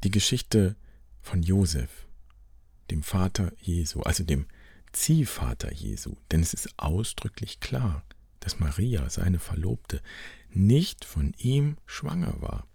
die 0.04 0.12
Geschichte 0.12 0.76
von 1.22 1.42
Josef, 1.42 1.90
dem 2.92 3.04
Vater 3.04 3.52
Jesu, 3.62 4.02
also 4.02 4.24
dem 4.24 4.46
Ziehvater 4.92 5.74
Jesu. 5.74 6.16
Denn 6.32 6.42
es 6.42 6.54
ist 6.54 6.70
ausdrücklich 6.78 7.60
klar, 7.60 8.04
dass 8.40 8.60
Maria, 8.60 9.10
seine 9.10 9.40
Verlobte, 9.40 10.02
nicht 10.52 11.04
von 11.04 11.34
ihm 11.38 11.78
schwanger 11.86 12.42
war. 12.42 12.68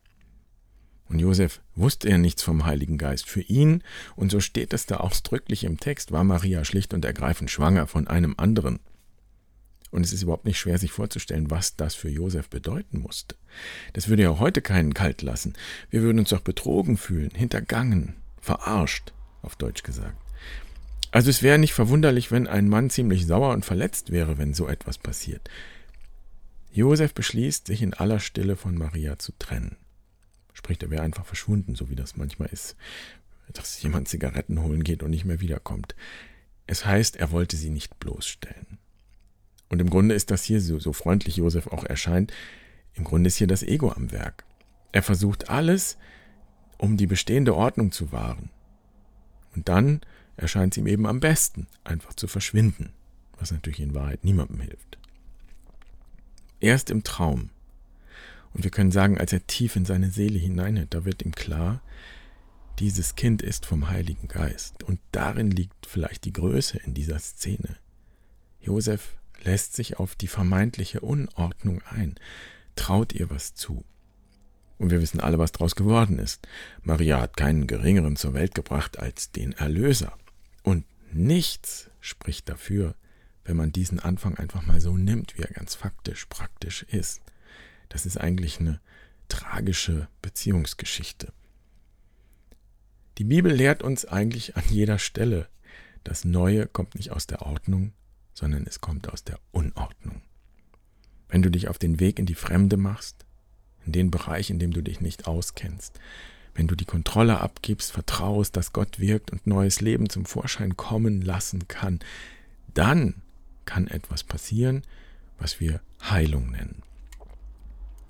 Und 1.08 1.18
Josef 1.18 1.60
wusste 1.74 2.08
ja 2.08 2.18
nichts 2.18 2.42
vom 2.42 2.66
Heiligen 2.66 2.98
Geist. 2.98 3.28
Für 3.28 3.40
ihn, 3.40 3.82
und 4.14 4.30
so 4.30 4.38
steht 4.40 4.72
es 4.72 4.86
da 4.86 4.98
ausdrücklich 4.98 5.64
im 5.64 5.80
Text, 5.80 6.12
war 6.12 6.22
Maria 6.22 6.64
schlicht 6.64 6.94
und 6.94 7.04
ergreifend 7.04 7.50
schwanger 7.50 7.86
von 7.86 8.06
einem 8.06 8.34
anderen. 8.36 8.78
Und 9.90 10.04
es 10.04 10.12
ist 10.12 10.22
überhaupt 10.22 10.44
nicht 10.44 10.58
schwer, 10.58 10.78
sich 10.78 10.92
vorzustellen, 10.92 11.50
was 11.50 11.76
das 11.76 11.94
für 11.94 12.08
Josef 12.08 12.48
bedeuten 12.48 13.00
musste. 13.00 13.34
Das 13.92 14.08
würde 14.08 14.22
ja 14.22 14.38
heute 14.38 14.62
keinen 14.62 14.94
kalt 14.94 15.22
lassen. 15.22 15.54
Wir 15.90 16.02
würden 16.02 16.20
uns 16.20 16.28
doch 16.30 16.40
betrogen 16.40 16.96
fühlen, 16.96 17.30
hintergangen, 17.30 18.14
verarscht, 18.40 19.12
auf 19.42 19.56
Deutsch 19.56 19.82
gesagt. 19.82 20.16
Also 21.10 21.28
es 21.28 21.42
wäre 21.42 21.58
nicht 21.58 21.72
verwunderlich, 21.72 22.30
wenn 22.30 22.46
ein 22.46 22.68
Mann 22.68 22.88
ziemlich 22.88 23.26
sauer 23.26 23.52
und 23.52 23.64
verletzt 23.64 24.12
wäre, 24.12 24.38
wenn 24.38 24.54
so 24.54 24.68
etwas 24.68 24.98
passiert. 24.98 25.50
Josef 26.72 27.14
beschließt, 27.14 27.66
sich 27.66 27.82
in 27.82 27.94
aller 27.94 28.20
Stille 28.20 28.54
von 28.54 28.76
Maria 28.76 29.18
zu 29.18 29.32
trennen. 29.38 29.76
Sprich, 30.52 30.80
er 30.82 30.90
wäre 30.90 31.02
einfach 31.02 31.26
verschwunden, 31.26 31.74
so 31.74 31.90
wie 31.90 31.96
das 31.96 32.16
manchmal 32.16 32.48
ist, 32.52 32.76
dass 33.52 33.82
jemand 33.82 34.08
Zigaretten 34.08 34.62
holen 34.62 34.84
geht 34.84 35.02
und 35.02 35.10
nicht 35.10 35.24
mehr 35.24 35.40
wiederkommt. 35.40 35.96
Es 36.68 36.84
heißt, 36.84 37.16
er 37.16 37.32
wollte 37.32 37.56
sie 37.56 37.70
nicht 37.70 37.98
bloßstellen. 37.98 38.78
Und 39.70 39.80
im 39.80 39.88
Grunde 39.88 40.14
ist 40.14 40.30
das 40.30 40.44
hier, 40.44 40.60
so, 40.60 40.78
so 40.78 40.92
freundlich 40.92 41.36
Josef 41.36 41.68
auch 41.68 41.84
erscheint, 41.84 42.32
im 42.94 43.04
Grunde 43.04 43.28
ist 43.28 43.36
hier 43.36 43.46
das 43.46 43.62
Ego 43.62 43.90
am 43.90 44.12
Werk. 44.12 44.44
Er 44.92 45.02
versucht 45.02 45.48
alles, 45.48 45.96
um 46.76 46.98
die 46.98 47.06
bestehende 47.06 47.54
Ordnung 47.54 47.92
zu 47.92 48.12
wahren. 48.12 48.50
Und 49.56 49.68
dann 49.68 50.00
erscheint 50.36 50.74
es 50.74 50.78
ihm 50.78 50.86
eben 50.86 51.06
am 51.06 51.20
besten, 51.20 51.66
einfach 51.84 52.12
zu 52.12 52.26
verschwinden, 52.26 52.92
was 53.38 53.52
natürlich 53.52 53.80
in 53.80 53.94
Wahrheit 53.94 54.24
niemandem 54.24 54.60
hilft. 54.60 54.98
Erst 56.60 56.90
im 56.90 57.04
Traum 57.04 57.50
und 58.52 58.64
wir 58.64 58.70
können 58.70 58.90
sagen, 58.90 59.18
als 59.18 59.32
er 59.32 59.46
tief 59.46 59.76
in 59.76 59.84
seine 59.84 60.10
Seele 60.10 60.38
hineinhört, 60.38 60.92
da 60.92 61.04
wird 61.04 61.22
ihm 61.22 61.32
klar, 61.32 61.80
dieses 62.78 63.14
Kind 63.14 63.42
ist 63.42 63.66
vom 63.66 63.88
Heiligen 63.90 64.28
Geist. 64.28 64.82
Und 64.82 64.98
darin 65.12 65.50
liegt 65.50 65.86
vielleicht 65.86 66.24
die 66.24 66.32
Größe 66.32 66.78
in 66.78 66.94
dieser 66.94 67.18
Szene. 67.18 67.76
Josef 68.60 69.16
lässt 69.42 69.74
sich 69.74 69.98
auf 69.98 70.14
die 70.14 70.28
vermeintliche 70.28 71.00
Unordnung 71.00 71.82
ein, 71.88 72.16
traut 72.76 73.12
ihr 73.12 73.30
was 73.30 73.54
zu. 73.54 73.84
Und 74.78 74.90
wir 74.90 75.00
wissen 75.00 75.20
alle, 75.20 75.38
was 75.38 75.52
daraus 75.52 75.74
geworden 75.74 76.18
ist. 76.18 76.46
Maria 76.82 77.20
hat 77.20 77.36
keinen 77.36 77.66
geringeren 77.66 78.16
zur 78.16 78.32
Welt 78.32 78.54
gebracht 78.54 78.98
als 78.98 79.30
den 79.30 79.52
Erlöser. 79.52 80.16
Und 80.62 80.84
nichts 81.12 81.90
spricht 82.00 82.48
dafür, 82.48 82.94
wenn 83.44 83.56
man 83.56 83.72
diesen 83.72 84.00
Anfang 84.00 84.36
einfach 84.36 84.64
mal 84.64 84.80
so 84.80 84.96
nimmt, 84.96 85.36
wie 85.36 85.42
er 85.42 85.52
ganz 85.52 85.74
faktisch, 85.74 86.26
praktisch 86.26 86.82
ist. 86.84 87.20
Das 87.90 88.06
ist 88.06 88.16
eigentlich 88.16 88.60
eine 88.60 88.80
tragische 89.28 90.08
Beziehungsgeschichte. 90.22 91.32
Die 93.18 93.24
Bibel 93.24 93.52
lehrt 93.52 93.82
uns 93.82 94.06
eigentlich 94.06 94.56
an 94.56 94.64
jeder 94.70 94.98
Stelle, 94.98 95.48
das 96.04 96.24
Neue 96.24 96.66
kommt 96.66 96.94
nicht 96.94 97.10
aus 97.10 97.26
der 97.26 97.42
Ordnung, 97.42 97.92
sondern 98.34 98.66
es 98.66 98.80
kommt 98.80 99.08
aus 99.08 99.24
der 99.24 99.38
Unordnung. 99.52 100.22
Wenn 101.28 101.42
du 101.42 101.50
dich 101.50 101.68
auf 101.68 101.78
den 101.78 102.00
Weg 102.00 102.18
in 102.18 102.26
die 102.26 102.34
Fremde 102.34 102.76
machst, 102.76 103.24
in 103.86 103.92
den 103.92 104.10
Bereich, 104.10 104.50
in 104.50 104.58
dem 104.58 104.72
du 104.72 104.82
dich 104.82 105.00
nicht 105.00 105.26
auskennst, 105.26 105.98
wenn 106.54 106.66
du 106.66 106.74
die 106.74 106.84
Kontrolle 106.84 107.40
abgibst, 107.40 107.92
vertraust, 107.92 108.56
dass 108.56 108.72
Gott 108.72 108.98
wirkt 108.98 109.30
und 109.30 109.46
neues 109.46 109.80
Leben 109.80 110.10
zum 110.10 110.24
Vorschein 110.24 110.76
kommen 110.76 111.22
lassen 111.22 111.68
kann, 111.68 112.00
dann 112.74 113.22
kann 113.64 113.86
etwas 113.86 114.24
passieren, 114.24 114.82
was 115.38 115.60
wir 115.60 115.80
Heilung 116.02 116.50
nennen. 116.50 116.82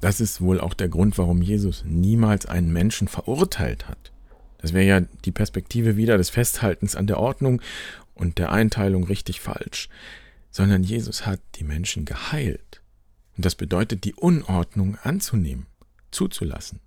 Das 0.01 0.21
ist 0.21 0.41
wohl 0.41 0.61
auch 0.61 0.75
der 0.75 0.89
Grund, 0.89 1.19
warum 1.19 1.43
Jesus 1.43 1.85
niemals 1.85 2.47
einen 2.47 2.73
Menschen 2.73 3.09
verurteilt 3.09 3.87
hat. 3.89 4.13
Das 4.59 4.73
wäre 4.73 4.87
ja 4.87 5.01
die 5.25 5.33
Perspektive 5.33 5.97
wieder 5.97 6.19
des 6.19 6.31
Festhaltens 6.31 6.97
an 6.97 7.07
der 7.07 7.19
Ordnung 7.19 7.63
und 8.21 8.39
der 8.39 8.53
Einteilung 8.53 9.05
richtig 9.05 9.41
falsch, 9.41 9.89
sondern 10.51 10.85
Jesus 10.85 11.25
hat 11.25 11.41
die 11.55 11.65
Menschen 11.65 12.05
geheilt. 12.05 12.83
Und 13.37 13.47
das 13.47 13.55
bedeutet, 13.55 14.05
die 14.05 14.15
Unordnung 14.15 14.97
anzunehmen, 14.97 15.67
zuzulassen, 16.11 16.81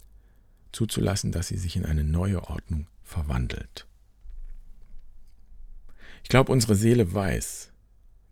zuzulassen, 0.72 1.32
dass 1.32 1.48
sie 1.48 1.58
sich 1.58 1.76
in 1.76 1.86
eine 1.86 2.04
neue 2.04 2.44
Ordnung 2.44 2.88
verwandelt. 3.04 3.88
Ich 6.22 6.30
glaube, 6.30 6.52
unsere 6.52 6.76
Seele 6.76 7.12
weiß, 7.14 7.72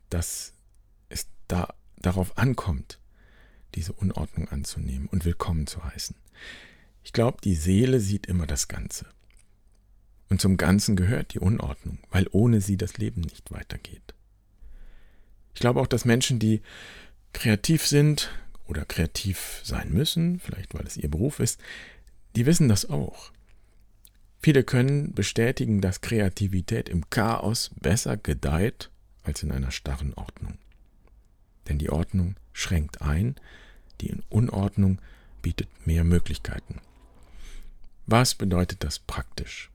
dass 0.09 0.53
es 1.09 1.27
da 1.47 1.73
darauf 1.97 2.37
ankommt, 2.37 2.99
diese 3.73 3.93
Unordnung 3.93 4.47
anzunehmen 4.49 5.07
und 5.07 5.25
willkommen 5.25 5.65
zu 5.65 5.83
heißen. 5.83 6.15
Ich 7.03 7.13
glaube, 7.13 7.39
die 7.43 7.55
Seele 7.55 7.99
sieht 7.99 8.27
immer 8.27 8.45
das 8.45 8.67
Ganze. 8.67 9.07
Und 10.31 10.39
zum 10.39 10.55
Ganzen 10.55 10.95
gehört 10.95 11.33
die 11.33 11.39
Unordnung, 11.39 11.97
weil 12.09 12.25
ohne 12.31 12.61
sie 12.61 12.77
das 12.77 12.97
Leben 12.97 13.19
nicht 13.19 13.51
weitergeht. 13.51 14.13
Ich 15.53 15.59
glaube 15.59 15.81
auch, 15.81 15.87
dass 15.87 16.05
Menschen, 16.05 16.39
die 16.39 16.61
kreativ 17.33 17.85
sind 17.85 18.31
oder 18.65 18.85
kreativ 18.85 19.59
sein 19.65 19.91
müssen, 19.91 20.39
vielleicht 20.39 20.73
weil 20.73 20.87
es 20.87 20.95
ihr 20.95 21.11
Beruf 21.11 21.41
ist, 21.41 21.59
die 22.37 22.45
wissen 22.45 22.69
das 22.69 22.89
auch. 22.89 23.33
Viele 24.41 24.63
können 24.63 25.13
bestätigen, 25.13 25.81
dass 25.81 25.99
Kreativität 25.99 26.87
im 26.87 27.09
Chaos 27.09 27.69
besser 27.81 28.15
gedeiht 28.15 28.89
als 29.23 29.43
in 29.43 29.51
einer 29.51 29.71
starren 29.71 30.13
Ordnung. 30.13 30.59
Denn 31.67 31.77
die 31.77 31.89
Ordnung 31.89 32.37
schränkt 32.53 33.01
ein, 33.01 33.35
die 33.99 34.15
Unordnung 34.29 35.01
bietet 35.41 35.67
mehr 35.85 36.05
Möglichkeiten. 36.05 36.79
Was 38.05 38.33
bedeutet 38.33 38.85
das 38.85 38.97
praktisch? 38.97 39.70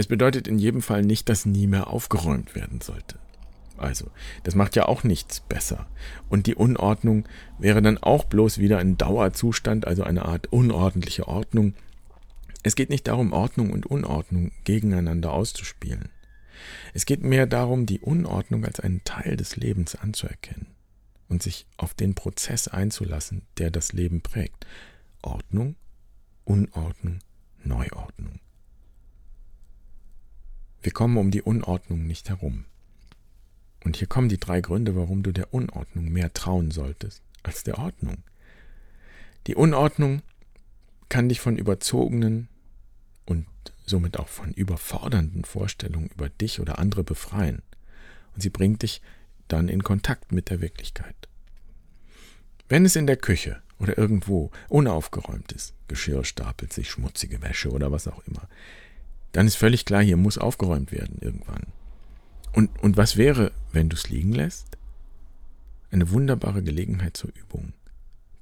Es 0.00 0.06
bedeutet 0.06 0.48
in 0.48 0.58
jedem 0.58 0.80
Fall 0.80 1.02
nicht, 1.02 1.28
dass 1.28 1.44
nie 1.44 1.66
mehr 1.66 1.88
aufgeräumt 1.88 2.54
werden 2.54 2.80
sollte. 2.80 3.18
Also, 3.76 4.10
das 4.44 4.54
macht 4.54 4.74
ja 4.74 4.86
auch 4.86 5.04
nichts 5.04 5.40
besser. 5.40 5.88
Und 6.30 6.46
die 6.46 6.54
Unordnung 6.54 7.28
wäre 7.58 7.82
dann 7.82 7.98
auch 7.98 8.24
bloß 8.24 8.56
wieder 8.56 8.78
ein 8.78 8.96
Dauerzustand, 8.96 9.86
also 9.86 10.02
eine 10.02 10.24
Art 10.24 10.46
unordentliche 10.46 11.28
Ordnung. 11.28 11.74
Es 12.62 12.76
geht 12.76 12.88
nicht 12.88 13.08
darum, 13.08 13.34
Ordnung 13.34 13.72
und 13.72 13.84
Unordnung 13.84 14.52
gegeneinander 14.64 15.34
auszuspielen. 15.34 16.08
Es 16.94 17.04
geht 17.04 17.22
mehr 17.22 17.46
darum, 17.46 17.84
die 17.84 18.00
Unordnung 18.00 18.64
als 18.64 18.80
einen 18.80 19.04
Teil 19.04 19.36
des 19.36 19.56
Lebens 19.56 19.96
anzuerkennen 19.96 20.68
und 21.28 21.42
sich 21.42 21.66
auf 21.76 21.92
den 21.92 22.14
Prozess 22.14 22.68
einzulassen, 22.68 23.42
der 23.58 23.70
das 23.70 23.92
Leben 23.92 24.22
prägt. 24.22 24.66
Ordnung, 25.20 25.76
Unordnung, 26.46 27.18
Neuordnung. 27.62 27.99
Wir 30.82 30.92
kommen 30.92 31.16
um 31.16 31.30
die 31.30 31.42
Unordnung 31.42 32.06
nicht 32.06 32.28
herum. 32.28 32.64
Und 33.84 33.96
hier 33.96 34.06
kommen 34.06 34.28
die 34.28 34.40
drei 34.40 34.60
Gründe, 34.60 34.96
warum 34.96 35.22
du 35.22 35.32
der 35.32 35.52
Unordnung 35.52 36.10
mehr 36.10 36.32
trauen 36.32 36.70
solltest 36.70 37.22
als 37.42 37.64
der 37.64 37.78
Ordnung. 37.78 38.18
Die 39.46 39.54
Unordnung 39.54 40.22
kann 41.08 41.28
dich 41.28 41.40
von 41.40 41.56
überzogenen 41.56 42.48
und 43.26 43.46
somit 43.86 44.18
auch 44.18 44.28
von 44.28 44.52
überfordernden 44.52 45.44
Vorstellungen 45.44 46.08
über 46.08 46.28
dich 46.28 46.60
oder 46.60 46.78
andere 46.78 47.04
befreien. 47.04 47.62
Und 48.34 48.42
sie 48.42 48.50
bringt 48.50 48.82
dich 48.82 49.00
dann 49.48 49.68
in 49.68 49.82
Kontakt 49.82 50.32
mit 50.32 50.50
der 50.50 50.60
Wirklichkeit. 50.60 51.28
Wenn 52.68 52.84
es 52.84 52.96
in 52.96 53.06
der 53.06 53.16
Küche 53.16 53.62
oder 53.78 53.98
irgendwo 53.98 54.50
unaufgeräumt 54.68 55.52
ist, 55.52 55.74
Geschirr 55.88 56.24
stapelt 56.24 56.72
sich, 56.72 56.88
schmutzige 56.88 57.42
Wäsche 57.42 57.70
oder 57.70 57.90
was 57.90 58.06
auch 58.06 58.24
immer, 58.26 58.48
dann 59.32 59.46
ist 59.46 59.56
völlig 59.56 59.84
klar, 59.84 60.02
hier 60.02 60.16
muss 60.16 60.38
aufgeräumt 60.38 60.92
werden 60.92 61.18
irgendwann. 61.20 61.66
Und, 62.52 62.76
und 62.82 62.96
was 62.96 63.16
wäre, 63.16 63.52
wenn 63.72 63.88
du 63.88 63.96
es 63.96 64.08
liegen 64.08 64.32
lässt? 64.32 64.76
Eine 65.90 66.10
wunderbare 66.10 66.62
Gelegenheit 66.62 67.16
zur 67.16 67.30
Übung. 67.34 67.72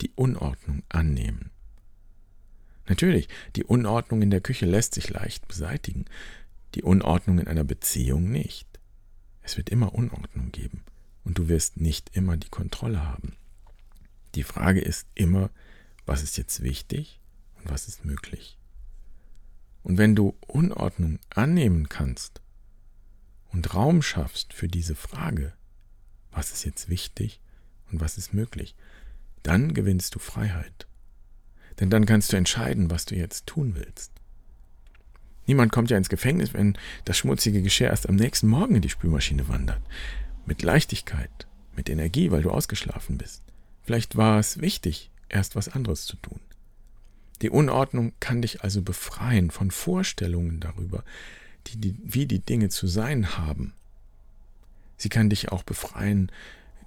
Die 0.00 0.10
Unordnung 0.14 0.82
annehmen. 0.88 1.50
Natürlich, 2.88 3.28
die 3.56 3.64
Unordnung 3.64 4.22
in 4.22 4.30
der 4.30 4.40
Küche 4.40 4.64
lässt 4.64 4.94
sich 4.94 5.10
leicht 5.10 5.46
beseitigen, 5.46 6.06
die 6.74 6.82
Unordnung 6.82 7.38
in 7.38 7.48
einer 7.48 7.64
Beziehung 7.64 8.30
nicht. 8.30 8.66
Es 9.42 9.56
wird 9.56 9.68
immer 9.68 9.94
Unordnung 9.94 10.52
geben 10.52 10.84
und 11.24 11.38
du 11.38 11.48
wirst 11.48 11.78
nicht 11.78 12.16
immer 12.16 12.36
die 12.36 12.48
Kontrolle 12.48 13.04
haben. 13.04 13.36
Die 14.34 14.42
Frage 14.42 14.80
ist 14.80 15.06
immer, 15.14 15.50
was 16.06 16.22
ist 16.22 16.36
jetzt 16.38 16.62
wichtig 16.62 17.20
und 17.56 17.70
was 17.70 17.88
ist 17.88 18.04
möglich. 18.04 18.57
Und 19.82 19.98
wenn 19.98 20.14
du 20.14 20.36
Unordnung 20.46 21.18
annehmen 21.30 21.88
kannst 21.88 22.40
und 23.52 23.74
Raum 23.74 24.02
schaffst 24.02 24.52
für 24.52 24.68
diese 24.68 24.94
Frage, 24.94 25.54
was 26.30 26.52
ist 26.52 26.64
jetzt 26.64 26.88
wichtig 26.88 27.40
und 27.90 28.00
was 28.00 28.18
ist 28.18 28.34
möglich, 28.34 28.76
dann 29.42 29.74
gewinnst 29.74 30.14
du 30.14 30.18
Freiheit. 30.18 30.86
Denn 31.80 31.90
dann 31.90 32.06
kannst 32.06 32.32
du 32.32 32.36
entscheiden, 32.36 32.90
was 32.90 33.06
du 33.06 33.14
jetzt 33.14 33.46
tun 33.46 33.74
willst. 33.74 34.12
Niemand 35.46 35.72
kommt 35.72 35.90
ja 35.90 35.96
ins 35.96 36.10
Gefängnis, 36.10 36.52
wenn 36.52 36.76
das 37.06 37.16
schmutzige 37.16 37.62
Geschirr 37.62 37.88
erst 37.88 38.08
am 38.08 38.16
nächsten 38.16 38.48
Morgen 38.48 38.74
in 38.74 38.82
die 38.82 38.90
Spülmaschine 38.90 39.48
wandert. 39.48 39.80
Mit 40.44 40.62
Leichtigkeit, 40.62 41.46
mit 41.74 41.88
Energie, 41.88 42.30
weil 42.30 42.42
du 42.42 42.50
ausgeschlafen 42.50 43.16
bist. 43.16 43.42
Vielleicht 43.82 44.16
war 44.16 44.38
es 44.38 44.60
wichtig, 44.60 45.10
erst 45.30 45.56
was 45.56 45.70
anderes 45.70 46.04
zu 46.04 46.16
tun. 46.16 46.40
Die 47.42 47.50
Unordnung 47.50 48.12
kann 48.20 48.42
dich 48.42 48.62
also 48.62 48.82
befreien 48.82 49.50
von 49.50 49.70
Vorstellungen 49.70 50.60
darüber, 50.60 51.04
die, 51.68 51.76
die, 51.80 51.96
wie 52.02 52.26
die 52.26 52.40
Dinge 52.40 52.68
zu 52.68 52.86
sein 52.86 53.36
haben. 53.38 53.74
Sie 54.96 55.08
kann 55.08 55.30
dich 55.30 55.52
auch 55.52 55.62
befreien, 55.62 56.32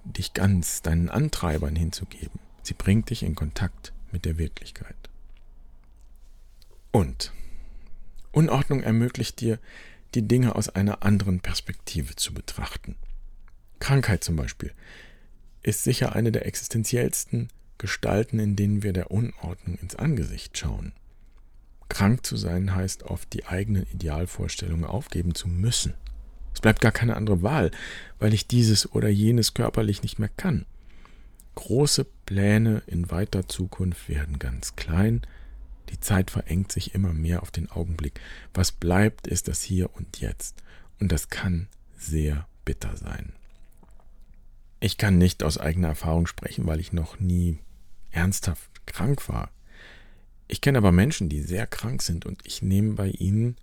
dich 0.04 0.34
ganz 0.34 0.82
deinen 0.82 1.08
Antreibern 1.08 1.76
hinzugeben. 1.76 2.40
Sie 2.62 2.74
bringt 2.74 3.10
dich 3.10 3.22
in 3.22 3.34
Kontakt 3.34 3.92
mit 4.10 4.24
der 4.24 4.38
Wirklichkeit. 4.38 4.96
Und 6.90 7.32
Unordnung 8.32 8.82
ermöglicht 8.82 9.40
dir, 9.40 9.58
die 10.14 10.28
Dinge 10.28 10.54
aus 10.54 10.68
einer 10.68 11.02
anderen 11.02 11.40
Perspektive 11.40 12.16
zu 12.16 12.34
betrachten. 12.34 12.96
Krankheit 13.78 14.22
zum 14.22 14.36
Beispiel 14.36 14.72
ist 15.62 15.84
sicher 15.84 16.14
eine 16.14 16.32
der 16.32 16.44
existenziellsten 16.46 17.48
Gestalten, 17.82 18.38
in 18.38 18.54
denen 18.56 18.82
wir 18.84 18.92
der 18.92 19.10
Unordnung 19.10 19.76
ins 19.76 19.96
Angesicht 19.96 20.56
schauen. 20.56 20.92
Krank 21.88 22.24
zu 22.24 22.36
sein 22.36 22.74
heißt 22.74 23.02
oft 23.02 23.32
die 23.34 23.44
eigenen 23.44 23.86
Idealvorstellungen 23.92 24.86
aufgeben 24.86 25.34
zu 25.34 25.48
müssen. 25.48 25.94
Es 26.54 26.60
bleibt 26.60 26.80
gar 26.80 26.92
keine 26.92 27.16
andere 27.16 27.42
Wahl, 27.42 27.72
weil 28.20 28.32
ich 28.32 28.46
dieses 28.46 28.92
oder 28.92 29.08
jenes 29.08 29.52
körperlich 29.52 30.02
nicht 30.02 30.20
mehr 30.20 30.30
kann. 30.36 30.64
Große 31.56 32.06
Pläne 32.24 32.82
in 32.86 33.10
weiter 33.10 33.48
Zukunft 33.48 34.08
werden 34.08 34.38
ganz 34.38 34.76
klein, 34.76 35.22
die 35.90 35.98
Zeit 35.98 36.30
verengt 36.30 36.70
sich 36.70 36.94
immer 36.94 37.12
mehr 37.12 37.42
auf 37.42 37.50
den 37.50 37.70
Augenblick. 37.70 38.20
Was 38.54 38.70
bleibt, 38.72 39.26
ist 39.26 39.48
das 39.48 39.60
Hier 39.60 39.94
und 39.94 40.20
Jetzt. 40.20 40.62
Und 41.00 41.10
das 41.10 41.30
kann 41.30 41.66
sehr 41.98 42.46
bitter 42.64 42.96
sein. 42.96 43.32
Ich 44.80 44.96
kann 44.96 45.18
nicht 45.18 45.42
aus 45.42 45.58
eigener 45.58 45.88
Erfahrung 45.88 46.26
sprechen, 46.26 46.66
weil 46.66 46.80
ich 46.80 46.92
noch 46.92 47.20
nie 47.20 47.58
ernsthaft 48.12 48.86
krank 48.86 49.28
war. 49.28 49.50
Ich 50.48 50.60
kenne 50.60 50.78
aber 50.78 50.92
Menschen, 50.92 51.28
die 51.28 51.40
sehr 51.40 51.66
krank 51.66 52.02
sind 52.02 52.26
und 52.26 52.42
ich 52.44 52.62
nehme 52.62 52.94
bei 52.94 53.08
ihnen 53.08 53.56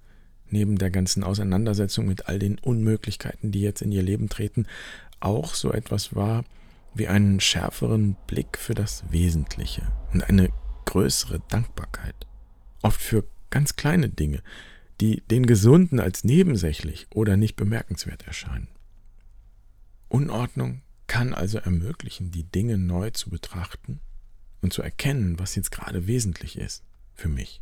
neben 0.49 0.77
der 0.77 0.89
ganzen 0.89 1.23
Auseinandersetzung 1.23 2.07
mit 2.07 2.27
all 2.27 2.39
den 2.39 2.57
Unmöglichkeiten, 2.57 3.51
die 3.51 3.61
jetzt 3.61 3.81
in 3.81 3.91
ihr 3.91 4.01
Leben 4.01 4.29
treten, 4.29 4.65
auch 5.19 5.53
so 5.53 5.71
etwas 5.71 6.15
wahr 6.15 6.43
wie 6.95 7.07
einen 7.07 7.39
schärferen 7.39 8.15
Blick 8.25 8.57
für 8.57 8.73
das 8.73 9.03
Wesentliche 9.11 9.83
und 10.11 10.23
eine 10.23 10.49
größere 10.85 11.39
Dankbarkeit. 11.49 12.15
Oft 12.81 12.99
für 12.99 13.23
ganz 13.51 13.75
kleine 13.75 14.09
Dinge, 14.09 14.41
die 14.99 15.21
den 15.29 15.45
Gesunden 15.45 15.99
als 15.99 16.23
nebensächlich 16.23 17.07
oder 17.13 17.37
nicht 17.37 17.55
bemerkenswert 17.55 18.25
erscheinen. 18.25 18.67
Unordnung 20.07 20.81
kann 21.05 21.33
also 21.33 21.59
ermöglichen, 21.59 22.31
die 22.31 22.43
Dinge 22.43 22.77
neu 22.77 23.11
zu 23.11 23.29
betrachten 23.29 23.99
und 24.61 24.73
zu 24.73 24.81
erkennen, 24.81 25.39
was 25.39 25.55
jetzt 25.55 25.71
gerade 25.71 26.07
wesentlich 26.07 26.57
ist 26.57 26.83
für 27.15 27.29
mich. 27.29 27.61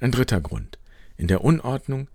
Ein 0.00 0.12
dritter 0.12 0.40
Grund. 0.40 0.78
In 1.16 1.28
der 1.28 1.44
Unordnung 1.44 2.08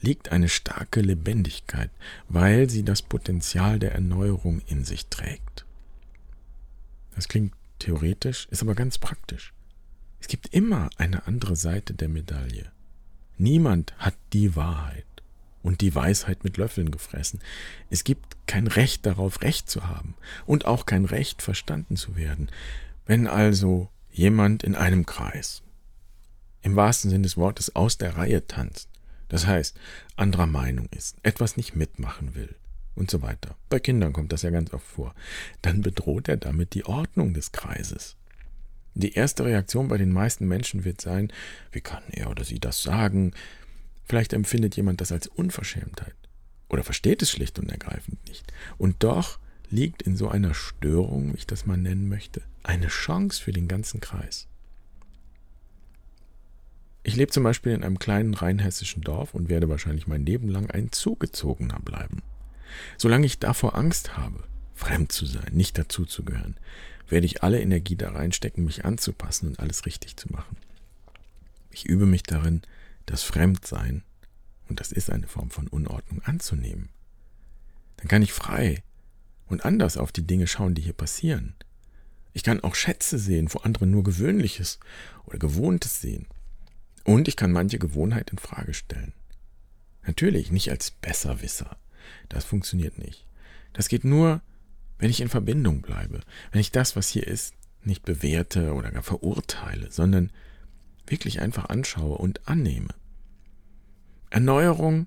liegt 0.00 0.32
eine 0.32 0.48
starke 0.48 1.00
Lebendigkeit, 1.00 1.90
weil 2.28 2.68
sie 2.70 2.84
das 2.84 3.02
Potenzial 3.02 3.78
der 3.78 3.92
Erneuerung 3.92 4.60
in 4.66 4.84
sich 4.84 5.06
trägt. 5.06 5.64
Das 7.14 7.28
klingt 7.28 7.54
theoretisch, 7.78 8.48
ist 8.50 8.62
aber 8.62 8.74
ganz 8.74 8.98
praktisch. 8.98 9.52
Es 10.20 10.28
gibt 10.28 10.48
immer 10.54 10.90
eine 10.96 11.26
andere 11.26 11.56
Seite 11.56 11.94
der 11.94 12.08
Medaille. 12.08 12.70
Niemand 13.36 13.94
hat 13.98 14.16
die 14.32 14.56
Wahrheit 14.56 15.04
und 15.62 15.80
die 15.80 15.94
Weisheit 15.94 16.44
mit 16.44 16.56
Löffeln 16.56 16.90
gefressen. 16.90 17.40
Es 17.90 18.04
gibt 18.04 18.36
kein 18.46 18.66
Recht 18.66 19.06
darauf, 19.06 19.42
Recht 19.42 19.68
zu 19.68 19.88
haben 19.88 20.14
und 20.46 20.64
auch 20.64 20.86
kein 20.86 21.04
Recht, 21.04 21.42
verstanden 21.42 21.96
zu 21.96 22.16
werden. 22.16 22.50
Wenn 23.06 23.26
also 23.26 23.88
jemand 24.10 24.62
in 24.62 24.74
einem 24.74 25.06
Kreis, 25.06 25.62
im 26.62 26.76
wahrsten 26.76 27.10
Sinne 27.10 27.22
des 27.22 27.36
Wortes, 27.36 27.74
aus 27.74 27.98
der 27.98 28.16
Reihe 28.16 28.46
tanzt, 28.46 28.88
das 29.28 29.46
heißt, 29.46 29.78
anderer 30.16 30.46
Meinung 30.46 30.88
ist, 30.90 31.16
etwas 31.22 31.56
nicht 31.56 31.76
mitmachen 31.76 32.34
will, 32.34 32.56
und 32.94 33.10
so 33.10 33.22
weiter. 33.22 33.56
Bei 33.68 33.80
Kindern 33.80 34.12
kommt 34.12 34.32
das 34.32 34.42
ja 34.42 34.50
ganz 34.50 34.72
oft 34.72 34.86
vor. 34.86 35.14
Dann 35.62 35.80
bedroht 35.80 36.28
er 36.28 36.36
damit 36.36 36.74
die 36.74 36.84
Ordnung 36.84 37.34
des 37.34 37.50
Kreises. 37.50 38.16
Die 38.94 39.14
erste 39.14 39.44
Reaktion 39.44 39.88
bei 39.88 39.98
den 39.98 40.12
meisten 40.12 40.46
Menschen 40.46 40.84
wird 40.84 41.00
sein, 41.00 41.32
wie 41.72 41.80
kann 41.80 42.02
er 42.10 42.30
oder 42.30 42.44
sie 42.44 42.58
das 42.58 42.82
sagen? 42.82 43.32
Vielleicht 44.10 44.32
empfindet 44.32 44.74
jemand 44.74 45.00
das 45.00 45.12
als 45.12 45.28
Unverschämtheit 45.28 46.16
oder 46.68 46.82
versteht 46.82 47.22
es 47.22 47.30
schlicht 47.30 47.60
und 47.60 47.70
ergreifend 47.70 48.18
nicht. 48.26 48.52
Und 48.76 49.04
doch 49.04 49.38
liegt 49.70 50.02
in 50.02 50.16
so 50.16 50.28
einer 50.28 50.52
Störung, 50.52 51.32
wie 51.32 51.36
ich 51.36 51.46
das 51.46 51.64
mal 51.64 51.76
nennen 51.76 52.08
möchte, 52.08 52.42
eine 52.64 52.88
Chance 52.88 53.40
für 53.40 53.52
den 53.52 53.68
ganzen 53.68 54.00
Kreis. 54.00 54.48
Ich 57.04 57.14
lebe 57.14 57.30
zum 57.30 57.44
Beispiel 57.44 57.70
in 57.70 57.84
einem 57.84 58.00
kleinen 58.00 58.34
rheinhessischen 58.34 59.02
Dorf 59.02 59.32
und 59.32 59.48
werde 59.48 59.68
wahrscheinlich 59.68 60.08
mein 60.08 60.26
Leben 60.26 60.48
lang 60.48 60.72
ein 60.72 60.90
Zugezogener 60.90 61.78
bleiben. 61.78 62.24
Solange 62.98 63.26
ich 63.26 63.38
davor 63.38 63.76
Angst 63.76 64.16
habe, 64.16 64.42
fremd 64.74 65.12
zu 65.12 65.24
sein, 65.24 65.52
nicht 65.52 65.78
dazuzugehören, 65.78 66.56
werde 67.08 67.26
ich 67.26 67.44
alle 67.44 67.60
Energie 67.60 67.94
da 67.94 68.10
reinstecken, 68.10 68.64
mich 68.64 68.84
anzupassen 68.84 69.46
und 69.46 69.60
alles 69.60 69.86
richtig 69.86 70.16
zu 70.16 70.32
machen. 70.32 70.56
Ich 71.70 71.86
übe 71.86 72.06
mich 72.06 72.24
darin, 72.24 72.62
das 73.10 73.22
Fremdsein, 73.22 74.02
und 74.68 74.80
das 74.80 74.92
ist 74.92 75.10
eine 75.10 75.26
Form 75.26 75.50
von 75.50 75.68
Unordnung, 75.68 76.22
anzunehmen. 76.22 76.90
Dann 77.96 78.08
kann 78.08 78.22
ich 78.22 78.32
frei 78.32 78.82
und 79.46 79.64
anders 79.64 79.96
auf 79.96 80.12
die 80.12 80.26
Dinge 80.26 80.46
schauen, 80.46 80.74
die 80.74 80.82
hier 80.82 80.92
passieren. 80.92 81.54
Ich 82.32 82.44
kann 82.44 82.60
auch 82.60 82.74
Schätze 82.74 83.18
sehen, 83.18 83.48
wo 83.52 83.58
andere 83.58 83.86
nur 83.86 84.04
Gewöhnliches 84.04 84.78
oder 85.26 85.38
Gewohntes 85.38 86.00
sehen. 86.00 86.26
Und 87.04 87.26
ich 87.26 87.36
kann 87.36 87.50
manche 87.50 87.78
Gewohnheit 87.78 88.30
in 88.30 88.38
Frage 88.38 88.74
stellen. 88.74 89.12
Natürlich 90.06 90.50
nicht 90.52 90.70
als 90.70 90.92
Besserwisser, 90.92 91.76
das 92.28 92.44
funktioniert 92.44 92.98
nicht. 92.98 93.26
Das 93.72 93.88
geht 93.88 94.04
nur, 94.04 94.40
wenn 94.98 95.10
ich 95.10 95.20
in 95.20 95.28
Verbindung 95.28 95.82
bleibe, 95.82 96.20
wenn 96.52 96.60
ich 96.60 96.70
das, 96.70 96.94
was 96.94 97.08
hier 97.08 97.26
ist, 97.26 97.54
nicht 97.82 98.04
bewerte 98.04 98.72
oder 98.74 98.90
gar 98.90 99.02
verurteile, 99.02 99.90
sondern 99.90 100.30
wirklich 101.10 101.40
einfach 101.40 101.68
anschaue 101.68 102.16
und 102.16 102.48
annehme. 102.48 102.94
Erneuerung 104.30 105.06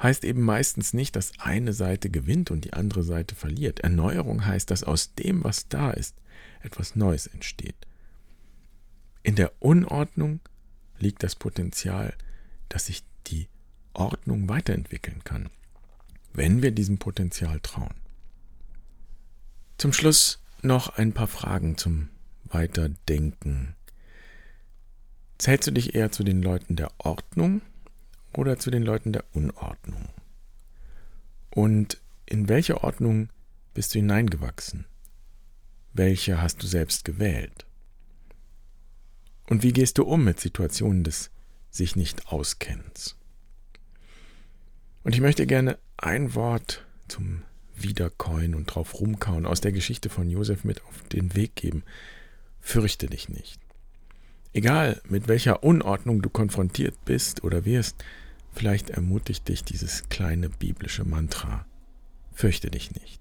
heißt 0.00 0.24
eben 0.24 0.42
meistens 0.42 0.92
nicht, 0.92 1.16
dass 1.16 1.38
eine 1.38 1.72
Seite 1.72 2.10
gewinnt 2.10 2.50
und 2.50 2.64
die 2.64 2.74
andere 2.74 3.02
Seite 3.02 3.34
verliert. 3.34 3.80
Erneuerung 3.80 4.46
heißt, 4.46 4.70
dass 4.70 4.84
aus 4.84 5.14
dem, 5.14 5.42
was 5.42 5.68
da 5.68 5.90
ist, 5.90 6.16
etwas 6.62 6.96
Neues 6.96 7.26
entsteht. 7.26 7.86
In 9.22 9.34
der 9.34 9.52
Unordnung 9.60 10.40
liegt 10.98 11.22
das 11.22 11.34
Potenzial, 11.34 12.14
dass 12.68 12.86
sich 12.86 13.04
die 13.26 13.48
Ordnung 13.94 14.48
weiterentwickeln 14.48 15.24
kann 15.24 15.50
wenn 16.36 16.62
wir 16.62 16.70
diesem 16.70 16.98
Potenzial 16.98 17.60
trauen. 17.60 17.94
Zum 19.78 19.92
Schluss 19.92 20.42
noch 20.62 20.96
ein 20.96 21.12
paar 21.12 21.26
Fragen 21.26 21.76
zum 21.76 22.08
Weiterdenken. 22.44 23.74
Zählst 25.38 25.66
du 25.66 25.72
dich 25.72 25.94
eher 25.94 26.12
zu 26.12 26.24
den 26.24 26.42
Leuten 26.42 26.76
der 26.76 26.90
Ordnung 26.98 27.60
oder 28.32 28.58
zu 28.58 28.70
den 28.70 28.82
Leuten 28.82 29.12
der 29.12 29.24
Unordnung? 29.32 30.08
Und 31.50 32.00
in 32.26 32.48
welche 32.48 32.82
Ordnung 32.82 33.28
bist 33.74 33.94
du 33.94 33.98
hineingewachsen? 33.98 34.86
Welche 35.92 36.40
hast 36.40 36.62
du 36.62 36.66
selbst 36.66 37.04
gewählt? 37.04 37.66
Und 39.48 39.62
wie 39.62 39.72
gehst 39.72 39.98
du 39.98 40.04
um 40.04 40.24
mit 40.24 40.40
Situationen 40.40 41.04
des 41.04 41.30
sich 41.70 41.96
nicht 41.96 42.28
auskennens? 42.28 43.16
Und 45.04 45.14
ich 45.14 45.20
möchte 45.20 45.46
gerne 45.46 45.78
ein 45.96 46.34
Wort 46.34 46.84
zum 47.08 47.42
Wiederkäuen 47.76 48.54
und 48.54 48.66
drauf 48.66 48.98
rumkauen 48.98 49.46
aus 49.46 49.60
der 49.60 49.72
Geschichte 49.72 50.08
von 50.08 50.28
Josef 50.28 50.64
mit 50.64 50.82
auf 50.84 51.02
den 51.08 51.34
Weg 51.36 51.54
geben. 51.54 51.84
Fürchte 52.60 53.06
dich 53.06 53.28
nicht. 53.28 53.60
Egal, 54.56 55.02
mit 55.06 55.28
welcher 55.28 55.62
Unordnung 55.62 56.22
du 56.22 56.30
konfrontiert 56.30 56.94
bist 57.04 57.44
oder 57.44 57.66
wirst, 57.66 58.02
vielleicht 58.54 58.88
ermutigt 58.88 59.46
dich 59.48 59.64
dieses 59.64 60.08
kleine 60.08 60.48
biblische 60.48 61.04
Mantra. 61.04 61.66
Fürchte 62.32 62.70
dich 62.70 62.90
nicht. 62.92 63.20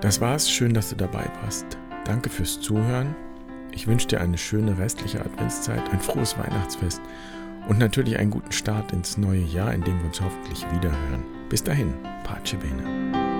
Das 0.00 0.20
war's, 0.20 0.48
schön, 0.48 0.72
dass 0.72 0.90
du 0.90 0.94
dabei 0.94 1.28
warst. 1.42 1.66
Danke 2.04 2.30
fürs 2.30 2.60
Zuhören. 2.60 3.16
Ich 3.72 3.88
wünsche 3.88 4.06
dir 4.06 4.20
eine 4.20 4.38
schöne 4.38 4.78
restliche 4.78 5.20
Adventszeit, 5.20 5.90
ein 5.90 5.98
frohes 5.98 6.38
Weihnachtsfest 6.38 7.02
und 7.68 7.80
natürlich 7.80 8.16
einen 8.18 8.30
guten 8.30 8.52
Start 8.52 8.92
ins 8.92 9.16
neue 9.16 9.42
Jahr, 9.42 9.74
in 9.74 9.82
dem 9.82 9.98
wir 9.98 10.06
uns 10.06 10.20
hoffentlich 10.20 10.64
wiederhören. 10.70 11.24
Bis 11.48 11.64
dahin, 11.64 11.92
Pace 12.22 12.54
Bene. 12.54 13.39